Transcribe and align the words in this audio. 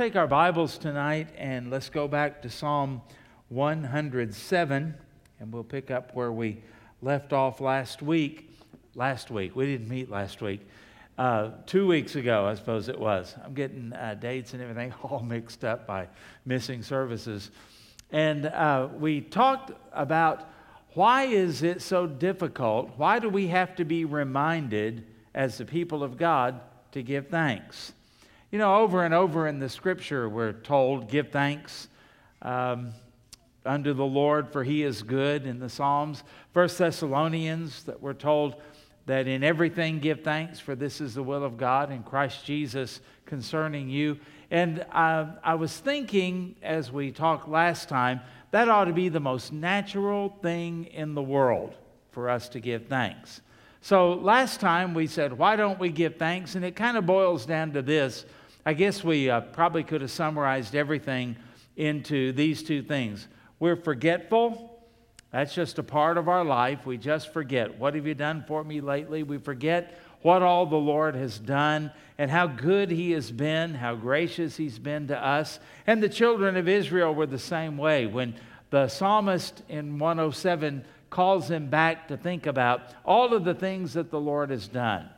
take 0.00 0.16
our 0.16 0.26
Bibles 0.26 0.78
tonight 0.78 1.28
and 1.36 1.70
let's 1.70 1.90
go 1.90 2.08
back 2.08 2.40
to 2.40 2.48
Psalm 2.48 3.02
107, 3.50 4.94
and 5.38 5.52
we'll 5.52 5.62
pick 5.62 5.90
up 5.90 6.14
where 6.14 6.32
we 6.32 6.62
left 7.02 7.34
off 7.34 7.60
last 7.60 8.00
week. 8.00 8.50
Last 8.94 9.30
week, 9.30 9.54
we 9.54 9.66
didn't 9.66 9.90
meet 9.90 10.10
last 10.10 10.40
week. 10.40 10.66
Uh, 11.18 11.50
two 11.66 11.86
weeks 11.86 12.16
ago, 12.16 12.46
I 12.46 12.54
suppose 12.54 12.88
it 12.88 12.98
was. 12.98 13.34
I'm 13.44 13.52
getting 13.52 13.92
uh, 13.92 14.14
dates 14.18 14.54
and 14.54 14.62
everything 14.62 14.94
all 15.02 15.20
mixed 15.20 15.66
up 15.66 15.86
by 15.86 16.08
missing 16.46 16.82
services. 16.82 17.50
And 18.10 18.46
uh, 18.46 18.88
we 18.98 19.20
talked 19.20 19.72
about 19.92 20.48
why 20.94 21.24
is 21.24 21.62
it 21.62 21.82
so 21.82 22.06
difficult? 22.06 22.90
Why 22.96 23.18
do 23.18 23.28
we 23.28 23.48
have 23.48 23.76
to 23.76 23.84
be 23.84 24.06
reminded 24.06 25.06
as 25.34 25.58
the 25.58 25.66
people 25.66 26.02
of 26.02 26.16
God 26.16 26.58
to 26.92 27.02
give 27.02 27.28
thanks? 27.28 27.92
You 28.52 28.58
know, 28.58 28.78
over 28.78 29.04
and 29.04 29.14
over 29.14 29.46
in 29.46 29.60
the 29.60 29.68
scripture, 29.68 30.28
we're 30.28 30.52
told, 30.52 31.08
give 31.08 31.28
thanks 31.28 31.86
um, 32.42 32.90
unto 33.64 33.92
the 33.92 34.04
Lord, 34.04 34.52
for 34.52 34.64
he 34.64 34.82
is 34.82 35.04
good 35.04 35.46
in 35.46 35.60
the 35.60 35.68
Psalms. 35.68 36.24
First 36.52 36.76
Thessalonians, 36.76 37.84
that 37.84 38.02
we're 38.02 38.12
told 38.12 38.56
that 39.06 39.28
in 39.28 39.44
everything 39.44 40.00
give 40.00 40.22
thanks, 40.22 40.58
for 40.58 40.74
this 40.74 41.00
is 41.00 41.14
the 41.14 41.22
will 41.22 41.44
of 41.44 41.58
God 41.58 41.92
in 41.92 42.02
Christ 42.02 42.44
Jesus 42.44 43.00
concerning 43.24 43.88
you. 43.88 44.18
And 44.50 44.84
uh, 44.90 45.26
I 45.44 45.54
was 45.54 45.76
thinking 45.78 46.56
as 46.60 46.90
we 46.90 47.12
talked 47.12 47.48
last 47.48 47.88
time, 47.88 48.20
that 48.50 48.68
ought 48.68 48.86
to 48.86 48.92
be 48.92 49.08
the 49.08 49.20
most 49.20 49.52
natural 49.52 50.28
thing 50.42 50.86
in 50.86 51.14
the 51.14 51.22
world 51.22 51.76
for 52.10 52.28
us 52.28 52.48
to 52.48 52.58
give 52.58 52.86
thanks. 52.86 53.42
So 53.80 54.14
last 54.14 54.58
time 54.58 54.92
we 54.92 55.06
said, 55.06 55.38
why 55.38 55.54
don't 55.54 55.78
we 55.78 55.90
give 55.90 56.16
thanks? 56.16 56.56
And 56.56 56.64
it 56.64 56.74
kind 56.74 56.96
of 56.96 57.06
boils 57.06 57.46
down 57.46 57.72
to 57.74 57.82
this 57.82 58.26
I 58.70 58.72
guess 58.72 59.02
we 59.02 59.28
uh, 59.28 59.40
probably 59.40 59.82
could 59.82 60.00
have 60.00 60.12
summarized 60.12 60.76
everything 60.76 61.34
into 61.76 62.30
these 62.30 62.62
two 62.62 62.84
things. 62.84 63.26
We're 63.58 63.74
forgetful. 63.74 64.80
That's 65.32 65.52
just 65.52 65.80
a 65.80 65.82
part 65.82 66.16
of 66.16 66.28
our 66.28 66.44
life. 66.44 66.86
We 66.86 66.96
just 66.96 67.32
forget. 67.32 67.80
What 67.80 67.96
have 67.96 68.06
you 68.06 68.14
done 68.14 68.44
for 68.46 68.62
me 68.62 68.80
lately? 68.80 69.24
We 69.24 69.38
forget 69.38 69.98
what 70.22 70.42
all 70.42 70.66
the 70.66 70.76
Lord 70.76 71.16
has 71.16 71.36
done 71.36 71.90
and 72.16 72.30
how 72.30 72.46
good 72.46 72.92
He 72.92 73.10
has 73.10 73.32
been, 73.32 73.74
how 73.74 73.96
gracious 73.96 74.56
He's 74.56 74.78
been 74.78 75.08
to 75.08 75.18
us. 75.18 75.58
And 75.84 76.00
the 76.00 76.08
children 76.08 76.56
of 76.56 76.68
Israel 76.68 77.12
were 77.12 77.26
the 77.26 77.40
same 77.40 77.76
way. 77.76 78.06
When 78.06 78.36
the 78.70 78.86
psalmist 78.86 79.64
in 79.68 79.98
107 79.98 80.84
calls 81.10 81.48
them 81.48 81.66
back 81.66 82.06
to 82.06 82.16
think 82.16 82.46
about 82.46 82.82
all 83.04 83.34
of 83.34 83.42
the 83.42 83.54
things 83.54 83.94
that 83.94 84.12
the 84.12 84.20
Lord 84.20 84.50
has 84.50 84.68
done. 84.68 85.10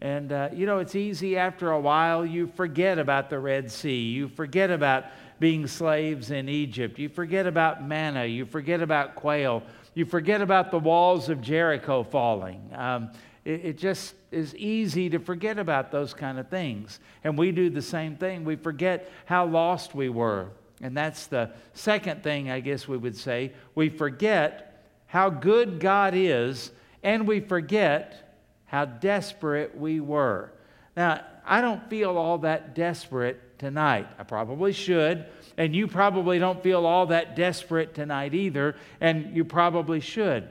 And, 0.00 0.30
uh, 0.30 0.50
you 0.52 0.66
know, 0.66 0.78
it's 0.78 0.94
easy 0.94 1.36
after 1.36 1.72
a 1.72 1.80
while, 1.80 2.24
you 2.24 2.46
forget 2.46 2.98
about 2.98 3.30
the 3.30 3.38
Red 3.38 3.70
Sea. 3.70 4.00
You 4.00 4.28
forget 4.28 4.70
about 4.70 5.06
being 5.40 5.66
slaves 5.66 6.30
in 6.30 6.48
Egypt. 6.48 6.98
You 6.98 7.08
forget 7.08 7.46
about 7.46 7.84
manna. 7.86 8.24
You 8.24 8.46
forget 8.46 8.80
about 8.80 9.16
quail. 9.16 9.62
You 9.94 10.04
forget 10.04 10.40
about 10.40 10.70
the 10.70 10.78
walls 10.78 11.28
of 11.28 11.40
Jericho 11.40 12.04
falling. 12.04 12.70
Um, 12.74 13.10
it, 13.44 13.64
it 13.64 13.78
just 13.78 14.14
is 14.30 14.54
easy 14.54 15.10
to 15.10 15.18
forget 15.18 15.58
about 15.58 15.90
those 15.90 16.14
kind 16.14 16.38
of 16.38 16.48
things. 16.48 17.00
And 17.24 17.36
we 17.36 17.50
do 17.50 17.70
the 17.70 17.82
same 17.82 18.16
thing. 18.16 18.44
We 18.44 18.56
forget 18.56 19.10
how 19.24 19.46
lost 19.46 19.94
we 19.94 20.08
were. 20.08 20.50
And 20.80 20.96
that's 20.96 21.26
the 21.26 21.50
second 21.72 22.22
thing, 22.22 22.50
I 22.50 22.60
guess 22.60 22.86
we 22.86 22.96
would 22.96 23.16
say. 23.16 23.52
We 23.74 23.88
forget 23.88 24.84
how 25.06 25.30
good 25.30 25.80
God 25.80 26.14
is, 26.14 26.70
and 27.02 27.26
we 27.26 27.40
forget 27.40 28.27
how 28.68 28.84
desperate 28.84 29.76
we 29.76 29.98
were. 30.00 30.52
Now, 30.96 31.22
I 31.44 31.60
don't 31.60 31.88
feel 31.90 32.16
all 32.16 32.38
that 32.38 32.74
desperate 32.74 33.58
tonight. 33.58 34.06
I 34.18 34.22
probably 34.22 34.72
should. 34.72 35.26
And 35.56 35.74
you 35.74 35.88
probably 35.88 36.38
don't 36.38 36.62
feel 36.62 36.86
all 36.86 37.06
that 37.06 37.34
desperate 37.34 37.94
tonight 37.94 38.34
either. 38.34 38.76
And 39.00 39.34
you 39.34 39.44
probably 39.44 40.00
should. 40.00 40.48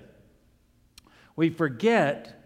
We 1.35 1.49
forget 1.49 2.43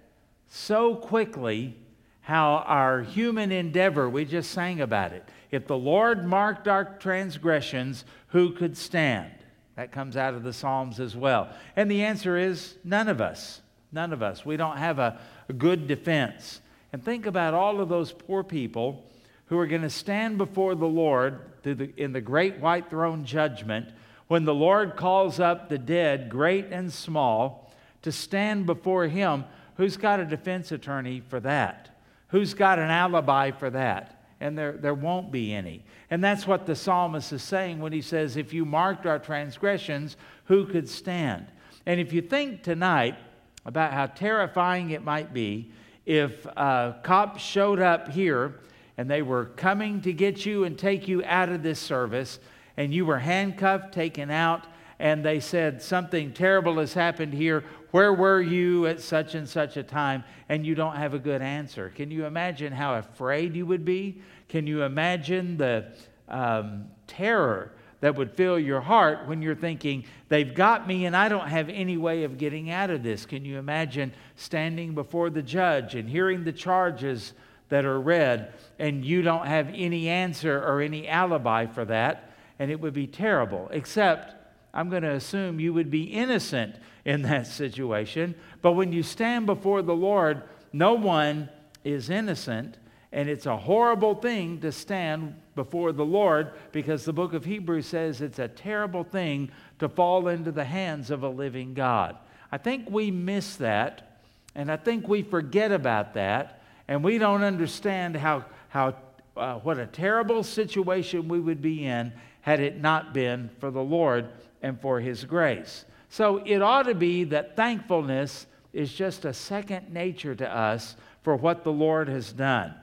so 0.48 0.96
quickly 0.96 1.78
how 2.20 2.64
our 2.68 3.02
human 3.02 3.52
endeavor, 3.52 4.10
we 4.10 4.26
just 4.26 4.52
sang 4.52 4.82
about 4.82 5.14
it. 5.14 5.28
If 5.50 5.68
the 5.68 5.78
Lord 5.78 6.26
marked 6.26 6.68
our 6.68 6.86
transgressions, 7.00 8.06
who 8.28 8.52
could 8.52 8.78
stand? 8.78 9.32
That 9.76 9.92
comes 9.92 10.18
out 10.18 10.34
of 10.34 10.44
the 10.44 10.54
Psalms 10.54 11.00
as 11.00 11.16
well. 11.16 11.50
And 11.76 11.90
the 11.90 12.04
answer 12.04 12.38
is 12.38 12.76
none 12.84 13.08
of 13.08 13.22
us. 13.22 13.62
None 13.92 14.14
of 14.14 14.24
us. 14.24 14.46
We 14.46 14.58
don't 14.58 14.78
have 14.78 15.00
a, 15.00 15.20
a 15.50 15.54
good 15.54 15.88
defense. 15.88 16.62
And 16.94 17.04
think 17.04 17.26
about 17.26 17.54
all 17.54 17.82
of 17.82 17.90
those 17.90 18.12
poor 18.12 18.44
people 18.44 19.06
who 19.46 19.58
are 19.58 19.68
going 19.68 19.82
to 19.82 19.90
stand 19.90 20.38
before 20.38 20.76
the 20.76 20.88
Lord 20.88 21.42
the, 21.64 21.92
in 21.98 22.14
the 22.14 22.22
great 22.22 22.58
white 22.60 22.90
throne 22.90 23.26
judgment 23.26 23.90
when 24.28 24.46
the 24.46 24.54
Lord 24.54 24.96
calls 24.96 25.42
up 25.42 25.68
the 25.68 25.78
dead, 25.78 26.30
great 26.30 26.68
and 26.72 26.92
small, 26.92 27.74
to 28.02 28.12
stand 28.12 28.66
before 28.66 29.08
Him. 29.08 29.44
Who's 29.76 29.98
got 29.98 30.22
a 30.22 30.26
defense 30.26 30.72
attorney 30.72 31.22
for 31.28 31.42
that? 31.42 31.90
Who's 32.30 32.54
got 32.54 32.80
an 32.80 32.90
alibi 32.90 33.52
for 33.52 33.70
that? 33.72 34.24
And 34.40 34.58
there, 34.58 34.72
there 34.72 34.94
won't 34.94 35.32
be 35.32 35.54
any. 35.54 35.84
And 36.10 36.24
that's 36.24 36.48
what 36.48 36.66
the 36.66 36.76
psalmist 36.76 37.34
is 37.34 37.44
saying 37.44 37.80
when 37.80 37.92
he 37.92 38.02
says, 38.02 38.38
If 38.38 38.54
you 38.54 38.64
marked 38.66 39.06
our 39.06 39.20
transgressions, 39.20 40.16
who 40.46 40.66
could 40.66 40.90
stand? 40.90 41.48
And 41.86 42.00
if 42.00 42.14
you 42.14 42.22
think 42.22 42.64
tonight, 42.64 43.18
about 43.66 43.94
how 43.94 44.08
terrifying 44.08 44.92
it 44.92 45.04
might 45.04 45.34
be 45.34 45.72
if 46.06 46.46
uh, 46.58 46.94
cops 47.04 47.42
showed 47.42 47.80
up 47.80 48.10
here 48.10 48.60
and 48.98 49.10
they 49.10 49.22
were 49.22 49.46
coming 49.46 50.02
to 50.02 50.14
get 50.14 50.46
you 50.46 50.64
and 50.64 50.78
take 50.78 51.08
you 51.08 51.24
out 51.26 51.50
of 51.50 51.64
this 51.64 51.80
service, 51.80 52.40
and 52.78 52.94
you 52.94 53.06
were 53.06 53.20
handcuffed, 53.20 53.94
taken 53.94 54.30
out, 54.30 54.68
and 55.00 55.26
they 55.26 55.40
said, 55.40 55.82
Something 55.82 56.34
terrible 56.34 56.78
has 56.78 56.94
happened 56.94 57.34
here. 57.34 57.64
Where 57.92 58.14
were 58.14 58.42
you 58.42 58.86
at 58.88 59.02
such 59.02 59.34
and 59.34 59.50
such 59.50 59.78
a 59.78 59.84
time? 59.84 60.24
And 60.50 60.66
you 60.66 60.76
don't 60.76 60.96
have 60.96 61.14
a 61.14 61.20
good 61.20 61.42
answer. 61.42 61.92
Can 61.96 62.12
you 62.12 62.26
imagine 62.26 62.72
how 62.72 62.96
afraid 62.96 63.56
you 63.56 63.66
would 63.66 63.84
be? 63.84 64.22
Can 64.48 64.68
you 64.68 64.84
imagine 64.84 65.58
the 65.58 65.88
um, 66.28 66.86
terror 67.08 67.72
that 68.02 68.16
would 68.16 68.32
fill 68.32 68.60
your 68.60 68.82
heart 68.82 69.28
when 69.28 69.42
you're 69.42 69.56
thinking, 69.56 70.04
they've 70.28 70.54
got 70.54 70.88
me 70.88 71.06
and 71.06 71.16
I 71.16 71.30
don't 71.30 71.48
have 71.48 71.70
any 71.70 71.98
way 71.98 72.24
of 72.24 72.38
getting 72.38 72.70
out 72.70 72.90
of 72.90 73.04
this. 73.04 73.26
Can 73.26 73.46
you 73.46 73.58
imagine 73.58 74.12
standing 74.36 74.94
before 74.94 75.30
the 75.30 75.44
judge 75.44 75.96
and 75.96 76.10
hearing 76.10 76.44
the 76.44 76.52
charges 76.52 77.34
that 77.70 77.86
are 77.86 78.00
read 78.00 78.54
and 78.80 79.06
you 79.06 79.22
don't 79.22 79.46
have 79.46 79.70
any 79.74 80.10
answer 80.10 80.62
or 80.62 80.82
any 80.82 81.08
alibi 81.08 81.68
for 81.68 81.86
that? 81.86 82.34
And 82.60 82.70
it 82.70 82.80
would 82.80 82.94
be 82.94 83.08
terrible, 83.08 83.70
except 83.72 84.36
I'm 84.74 84.90
going 84.90 85.04
to 85.04 85.14
assume 85.14 85.60
you 85.60 85.74
would 85.74 85.92
be 85.92 86.04
innocent 86.04 86.76
in 87.06 87.22
that 87.24 87.48
situation. 87.48 88.36
But 88.62 88.74
when 88.74 88.94
you 88.94 89.04
stand 89.04 89.46
before 89.46 89.82
the 89.82 89.96
Lord, 89.96 90.44
no 90.74 90.94
one 90.94 91.50
is 91.84 92.10
innocent. 92.10 92.78
And 93.12 93.28
it's 93.28 93.46
a 93.46 93.58
horrible 93.58 94.16
thing 94.16 94.62
to 94.62 94.72
stand 94.72 95.36
before 95.56 95.92
the 95.92 96.06
Lord 96.06 96.52
because 96.72 97.06
the 97.06 97.14
book 97.14 97.34
of 97.34 97.46
Hebrews 97.46 97.88
says 97.88 98.22
it's 98.22 98.40
a 98.40 98.48
terrible 98.48 99.04
thing 99.04 99.52
to 99.80 99.90
fall 99.90 100.28
into 100.28 100.52
the 100.52 100.64
hands 100.64 101.12
of 101.12 101.24
a 101.24 101.30
living 101.30 101.74
God. 101.74 102.18
I 102.52 102.58
think 102.58 102.90
we 102.90 103.12
miss 103.12 103.56
that, 103.58 104.20
and 104.56 104.72
I 104.72 104.78
think 104.78 105.08
we 105.08 105.22
forget 105.24 105.72
about 105.72 106.14
that, 106.16 106.62
and 106.88 107.04
we 107.04 107.18
don't 107.18 107.44
understand 107.44 108.16
how, 108.16 108.46
how, 108.70 108.96
uh, 109.38 109.56
what 109.56 109.78
a 109.78 109.86
terrible 109.86 110.44
situation 110.44 111.28
we 111.28 111.40
would 111.40 111.62
be 111.62 111.86
in 111.86 112.12
had 112.42 112.60
it 112.60 112.80
not 112.82 113.14
been 113.14 113.50
for 113.60 113.72
the 113.72 113.84
Lord 113.84 114.30
and 114.62 114.80
for 114.80 115.00
His 115.00 115.24
grace. 115.24 115.86
So 116.10 116.42
it 116.46 116.62
ought 116.62 116.84
to 116.84 116.96
be 116.96 117.24
that 117.26 117.56
thankfulness 117.56 118.48
is 118.74 118.94
just 118.94 119.26
a 119.26 119.34
second 119.34 119.94
nature 119.94 120.36
to 120.36 120.56
us 120.56 120.96
for 121.24 121.36
what 121.36 121.64
the 121.64 121.72
Lord 121.72 122.10
has 122.10 122.34
done. 122.34 122.74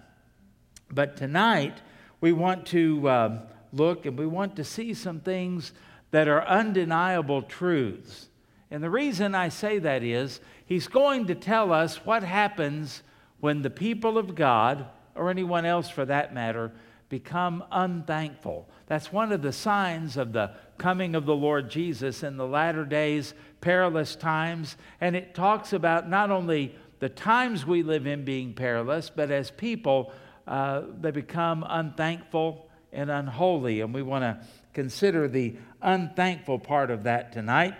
But 0.90 1.16
tonight, 1.16 1.82
we 2.20 2.32
want 2.32 2.66
to 2.66 3.08
um, 3.08 3.40
look 3.72 4.06
and 4.06 4.18
we 4.18 4.26
want 4.26 4.56
to 4.56 4.64
see 4.64 4.94
some 4.94 5.20
things 5.20 5.72
that 6.10 6.28
are 6.28 6.46
undeniable 6.46 7.42
truths. 7.42 8.28
And 8.70 8.82
the 8.82 8.90
reason 8.90 9.34
I 9.34 9.48
say 9.48 9.78
that 9.78 10.02
is 10.02 10.40
he's 10.66 10.88
going 10.88 11.26
to 11.26 11.34
tell 11.34 11.72
us 11.72 12.04
what 12.04 12.22
happens 12.22 13.02
when 13.40 13.62
the 13.62 13.70
people 13.70 14.18
of 14.18 14.34
God, 14.34 14.86
or 15.14 15.30
anyone 15.30 15.64
else 15.64 15.88
for 15.88 16.04
that 16.04 16.34
matter, 16.34 16.72
become 17.08 17.64
unthankful. 17.70 18.68
That's 18.86 19.12
one 19.12 19.32
of 19.32 19.42
the 19.42 19.52
signs 19.52 20.16
of 20.16 20.32
the 20.32 20.52
coming 20.76 21.14
of 21.14 21.24
the 21.24 21.36
Lord 21.36 21.70
Jesus 21.70 22.22
in 22.22 22.36
the 22.36 22.46
latter 22.46 22.84
days, 22.84 23.34
perilous 23.60 24.14
times. 24.14 24.76
And 25.00 25.16
it 25.16 25.34
talks 25.34 25.72
about 25.72 26.08
not 26.08 26.30
only 26.30 26.74
the 26.98 27.08
times 27.08 27.64
we 27.64 27.82
live 27.82 28.06
in 28.06 28.24
being 28.24 28.52
perilous, 28.52 29.10
but 29.10 29.30
as 29.30 29.50
people, 29.50 30.12
uh, 30.48 30.82
they 31.00 31.10
become 31.10 31.64
unthankful 31.68 32.68
and 32.92 33.10
unholy. 33.10 33.82
And 33.82 33.92
we 33.92 34.02
want 34.02 34.22
to 34.22 34.38
consider 34.72 35.28
the 35.28 35.56
unthankful 35.82 36.58
part 36.58 36.90
of 36.90 37.04
that 37.04 37.32
tonight. 37.32 37.74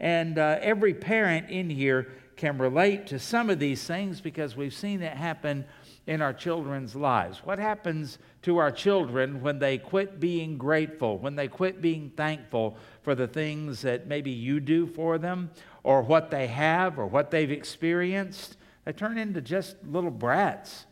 And 0.00 0.38
uh, 0.38 0.58
every 0.60 0.94
parent 0.94 1.50
in 1.50 1.68
here 1.68 2.12
can 2.36 2.58
relate 2.58 3.06
to 3.08 3.18
some 3.18 3.50
of 3.50 3.58
these 3.58 3.84
things 3.84 4.20
because 4.20 4.56
we've 4.56 4.74
seen 4.74 5.02
it 5.02 5.16
happen 5.16 5.64
in 6.06 6.20
our 6.20 6.32
children's 6.32 6.94
lives? 6.94 7.38
What 7.44 7.58
happens 7.58 8.18
to 8.42 8.58
our 8.58 8.70
children 8.70 9.40
when 9.40 9.58
they 9.58 9.78
quit 9.78 10.20
being 10.20 10.58
grateful, 10.58 11.18
when 11.18 11.36
they 11.36 11.48
quit 11.48 11.80
being 11.80 12.10
thankful 12.16 12.76
for 13.02 13.14
the 13.14 13.28
things 13.28 13.82
that 13.82 14.06
maybe 14.06 14.30
you 14.30 14.60
do 14.60 14.86
for 14.86 15.18
them, 15.18 15.50
or 15.82 16.02
what 16.02 16.30
they 16.30 16.46
have, 16.46 16.98
or 16.98 17.06
what 17.06 17.30
they've 17.30 17.50
experienced? 17.50 18.56
They 18.84 18.92
turn 18.92 19.16
into 19.16 19.40
just 19.40 19.76
little 19.86 20.10
brats 20.10 20.86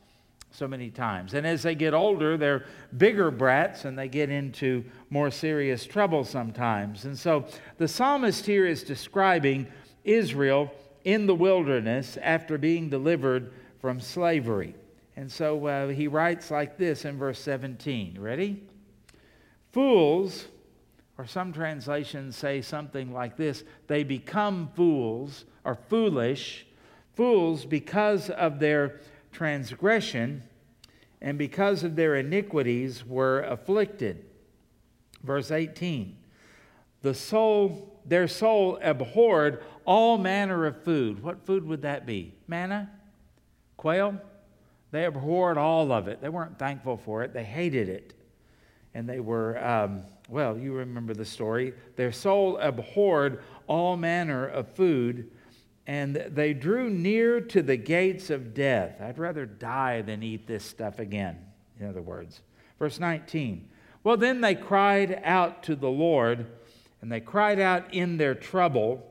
so 0.53 0.69
many 0.69 0.91
times. 0.91 1.35
And 1.35 1.47
as 1.47 1.63
they 1.63 1.75
get 1.75 1.95
older, 1.95 2.37
they're 2.37 2.67
bigger 2.97 3.31
brats 3.31 3.85
and 3.85 3.99
they 3.99 4.09
get 4.09 4.31
into 4.31 4.85
more 5.11 5.31
serious 5.31 5.85
trouble 5.85 6.25
sometimes. 6.25 7.05
And 7.05 7.19
so 7.19 7.47
the 7.79 7.89
psalmist 7.89 8.47
here 8.47 8.67
is 8.67 8.83
describing 8.83 9.67
Israel 10.05 10.71
in 11.05 11.27
the 11.27 11.35
wilderness 11.35 12.19
after 12.23 12.59
being 12.59 12.91
delivered 12.91 13.53
from 13.81 13.99
slavery. 13.99 14.75
And 15.17 15.31
so 15.31 15.67
uh, 15.67 15.89
he 15.89 16.07
writes 16.07 16.51
like 16.51 16.77
this 16.77 17.05
in 17.05 17.19
verse 17.19 17.39
17. 17.41 18.19
Ready? 18.21 18.63
Fools, 19.73 20.47
or 21.19 21.27
some 21.27 21.53
translations 21.53 22.37
say 22.37 22.61
something 22.61 23.13
like 23.13 23.37
this 23.37 23.65
they 23.87 24.05
become 24.05 24.71
fools 24.75 25.45
or 25.65 25.79
foolish, 25.89 26.67
fools 27.15 27.65
because 27.65 28.31
of 28.31 28.59
their 28.59 29.01
transgression 29.33 30.43
and 31.23 31.39
because 31.39 31.85
of 31.85 31.97
their 31.97 32.17
iniquities 32.17 33.07
were 33.07 33.41
afflicted. 33.43 34.25
Verse 35.23 35.51
18. 35.51 36.17
The 37.03 37.15
soul, 37.15 38.01
their 38.05 38.29
soul 38.29 38.79
abhorred 38.83 39.63
all 39.85 40.19
manner 40.19 40.67
of 40.67 40.83
food. 40.83 41.23
What 41.23 41.47
food 41.47 41.65
would 41.65 41.83
that 41.83 42.07
be? 42.07 42.35
Manna? 42.49 42.91
Quail? 43.77 44.21
They 44.91 45.05
abhorred 45.05 45.59
all 45.59 45.91
of 45.93 46.09
it. 46.09 46.21
They 46.21 46.29
weren't 46.29 46.59
thankful 46.59 46.97
for 46.97 47.23
it, 47.23 47.33
they 47.33 47.45
hated 47.45 47.89
it. 47.89 48.15
And 48.95 49.09
they 49.09 49.21
were, 49.21 49.65
um, 49.65 50.03
well, 50.29 50.59
you 50.59 50.75
remember 50.75 51.15
the 51.15 51.25
story. 51.25 51.73
Their 51.97 52.13
soul 52.13 52.59
abhorred 52.59 53.43
all 53.67 53.97
manner 53.97 54.47
of 54.47 54.69
food, 54.69 55.31
and 55.87 56.15
they 56.15 56.55
drew 56.55 56.89
near 56.89 57.41
to 57.41 57.63
the 57.63 57.77
gates 57.77 58.31
of 58.31 58.55
death. 58.55 59.01
I'd 59.01 59.19
rather 59.19 59.47
die 59.47 60.03
than 60.03 60.23
eat 60.23 60.47
this 60.47 60.65
stuff 60.65 60.99
again, 60.99 61.39
in 61.81 61.89
other 61.89 62.03
words. 62.03 62.41
Verse 62.79 63.01
19. 63.01 63.69
Well, 64.05 64.17
then 64.17 64.41
they 64.41 64.55
cried 64.55 65.21
out 65.25 65.63
to 65.65 65.77
the 65.77 65.89
Lord, 65.89 66.47
and 67.01 67.11
they 67.11 67.21
cried 67.21 67.61
out 67.61 67.93
in 67.93 68.17
their 68.17 68.35
trouble, 68.35 69.07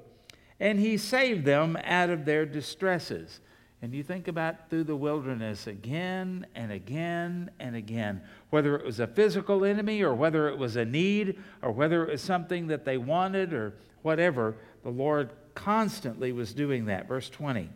and 0.60 0.80
he 0.80 0.98
saved 0.98 1.46
them 1.46 1.78
out 1.84 2.10
of 2.10 2.26
their 2.26 2.46
distresses. 2.46 3.40
And 3.82 3.94
you 3.94 4.04
think 4.04 4.28
about 4.28 4.70
through 4.70 4.84
the 4.84 4.96
wilderness 4.96 5.66
again 5.66 6.46
and 6.54 6.72
again 6.72 7.50
and 7.60 7.76
again, 7.76 8.22
whether 8.52 8.76
it 8.76 8.86
was 8.86 9.00
a 9.00 9.08
physical 9.08 9.66
enemy 9.66 10.04
or 10.04 10.14
whether 10.14 10.48
it 10.50 10.58
was 10.58 10.76
a 10.76 10.86
need 10.86 11.40
or 11.64 11.72
whether 11.72 12.04
it 12.04 12.12
was 12.12 12.22
something 12.22 12.68
that 12.68 12.86
they 12.86 12.98
wanted 12.98 13.54
or 13.54 13.74
whatever, 14.04 14.56
the 14.84 14.90
Lord 14.90 15.32
constantly 15.56 16.32
was 16.32 16.54
doing 16.54 16.86
that. 16.86 17.08
Verse 17.08 17.30
20 17.30 17.70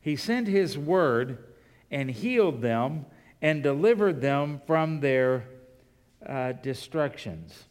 He 0.00 0.16
sent 0.16 0.48
His 0.48 0.76
word 0.76 1.38
and 1.90 2.10
healed 2.10 2.62
them 2.62 3.06
and 3.42 3.62
delivered 3.62 4.20
them 4.20 4.60
from 4.66 5.00
their 5.00 5.44
uh, 6.26 6.52
destructions. 6.52 7.64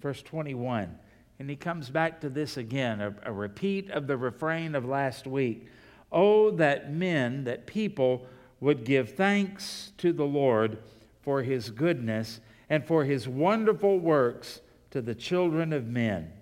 Verse 0.00 0.22
21. 0.22 0.98
And 1.38 1.48
he 1.48 1.56
comes 1.56 1.88
back 1.88 2.20
to 2.20 2.28
this 2.28 2.56
again, 2.56 3.00
a, 3.00 3.14
a 3.24 3.32
repeat 3.32 3.90
of 3.90 4.06
the 4.06 4.16
refrain 4.16 4.74
of 4.74 4.84
last 4.84 5.26
week. 5.26 5.68
Oh, 6.10 6.50
that 6.52 6.92
men, 6.92 7.44
that 7.44 7.66
people 7.66 8.26
would 8.60 8.84
give 8.84 9.14
thanks 9.14 9.92
to 9.98 10.12
the 10.12 10.24
Lord 10.24 10.78
for 11.22 11.42
his 11.42 11.70
goodness 11.70 12.40
and 12.68 12.84
for 12.84 13.04
his 13.04 13.28
wonderful 13.28 13.98
works 13.98 14.60
to 14.90 15.00
the 15.00 15.14
children 15.14 15.72
of 15.72 15.86
men. 15.86 16.32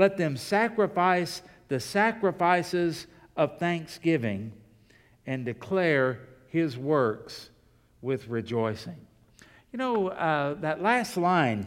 Let 0.00 0.16
them 0.16 0.38
sacrifice 0.38 1.42
the 1.68 1.78
sacrifices 1.78 3.06
of 3.36 3.58
thanksgiving 3.58 4.50
and 5.26 5.44
declare 5.44 6.20
his 6.46 6.78
works 6.78 7.50
with 8.00 8.26
rejoicing. 8.26 8.96
You 9.72 9.78
know, 9.78 10.08
uh, 10.08 10.54
that 10.62 10.80
last 10.80 11.18
line, 11.18 11.66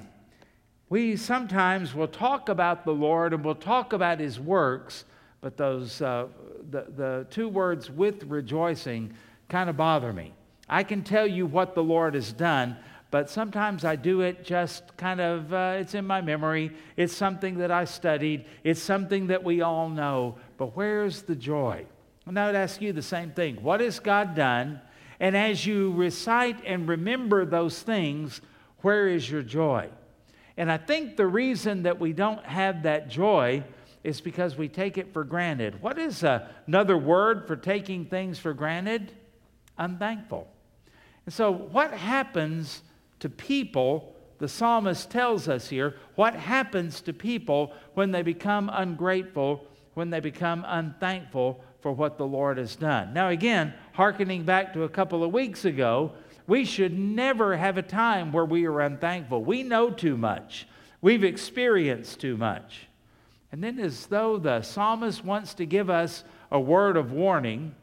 we 0.89 1.15
sometimes 1.15 1.94
will 1.94 2.07
talk 2.07 2.50
about 2.50 2.85
the 2.85 2.91
Lord 2.91 3.33
and 3.33 3.45
we'll 3.45 3.53
talk 3.53 3.94
about 3.94 4.19
his 4.19 4.39
works, 4.39 5.06
but 5.39 5.56
those 5.56 6.01
uh, 6.01 6.25
the, 6.71 6.88
the 6.97 7.27
two 7.30 7.47
words 7.47 7.91
with 7.91 8.24
rejoicing 8.24 9.13
kind 9.47 9.69
of 9.69 9.77
bother 9.77 10.12
me. 10.12 10.33
I 10.68 10.81
can 10.81 11.03
tell 11.03 11.27
you 11.27 11.45
what 11.45 11.75
the 11.75 11.83
Lord 11.83 12.15
has 12.15 12.33
done, 12.33 12.77
but 13.13 13.30
sometimes 13.30 13.86
I 13.86 13.95
do 13.95 14.21
it 14.21 14.44
just 14.44 14.98
kind 14.98 15.21
of, 15.21 15.54
uh, 15.54 15.75
it's 15.77 15.94
in 15.94 16.04
my 16.04 16.19
memory. 16.19 16.71
It's 16.98 17.13
something 17.13 17.60
that 17.60 17.69
I 17.69 17.86
studied. 17.86 18.45
It's 18.63 18.81
something 18.81 19.27
that 19.27 19.44
we 19.44 19.62
all 19.62 19.88
know. 19.88 20.38
But 20.57 20.75
where's 20.75 21.21
the 21.21 21.36
joy? 21.36 21.86
And 22.25 22.39
I 22.39 22.48
would 22.48 22.56
ask 22.56 22.81
you 22.81 22.92
the 22.92 23.04
same 23.04 23.30
thing. 23.30 23.57
What 23.57 23.81
has 23.81 24.00
God 24.00 24.33
done? 24.33 24.81
And 25.19 25.38
as 25.38 25.63
you 25.63 25.92
recite 25.92 26.65
and 26.65 26.88
remember 26.88 27.45
those 27.45 27.83
things, 27.83 28.42
where 28.81 29.07
is 29.07 29.30
your 29.30 29.44
joy? 29.44 29.89
And 30.57 30.71
I 30.71 30.77
think 30.77 31.16
the 31.16 31.27
reason 31.27 31.83
that 31.83 32.00
we 32.00 32.13
don't 32.13 32.44
have 32.44 32.81
that 32.81 33.09
joy 33.09 33.63
is 34.04 34.21
because 34.21 34.57
we 34.57 34.68
take 34.68 34.98
it 34.98 35.13
for 35.13 35.24
granted. 35.24 35.83
What 35.83 36.00
is 36.00 36.24
another 36.24 36.98
word 36.98 37.45
for 37.45 37.57
taking 37.57 38.06
things 38.06 38.39
for 38.39 38.56
granted? 38.56 39.12
Unthankful. 39.77 40.48
And 41.27 41.33
so, 41.33 41.51
what 41.51 41.92
happens 41.92 42.81
to 43.23 43.29
people? 43.29 44.13
The 44.39 44.49
psalmist 44.49 45.09
tells 45.09 45.47
us 45.47 45.69
here 45.69 45.95
what 46.15 46.35
happens 46.35 46.99
to 47.01 47.13
people 47.13 47.71
when 47.93 48.11
they 48.11 48.21
become 48.21 48.69
ungrateful, 48.71 49.65
when 49.93 50.09
they 50.09 50.19
become 50.19 50.65
unthankful 50.67 51.63
for 51.79 51.93
what 51.93 52.17
the 52.17 52.27
Lord 52.27 52.57
has 52.57 52.75
done. 52.75 53.13
Now, 53.13 53.29
again, 53.29 53.73
hearkening 53.93 54.43
back 54.43 54.73
to 54.73 54.83
a 54.83 54.89
couple 54.89 55.23
of 55.23 55.31
weeks 55.31 55.63
ago, 55.63 56.11
we 56.47 56.65
should 56.65 56.99
never 56.99 57.55
have 57.55 57.77
a 57.77 57.81
time 57.81 58.33
where 58.33 58.43
we 58.43 58.65
are 58.65 58.81
unthankful. 58.81 59.41
We 59.41 59.63
know 59.63 59.89
too 59.89 60.17
much, 60.17 60.67
we've 61.01 61.23
experienced 61.23 62.19
too 62.19 62.35
much. 62.35 62.87
And 63.53 63.63
then, 63.63 63.79
as 63.79 64.07
though 64.07 64.37
the 64.37 64.63
psalmist 64.63 65.23
wants 65.23 65.53
to 65.53 65.65
give 65.65 65.89
us 65.89 66.25
a 66.51 66.59
word 66.59 66.97
of 66.97 67.13
warning, 67.13 67.73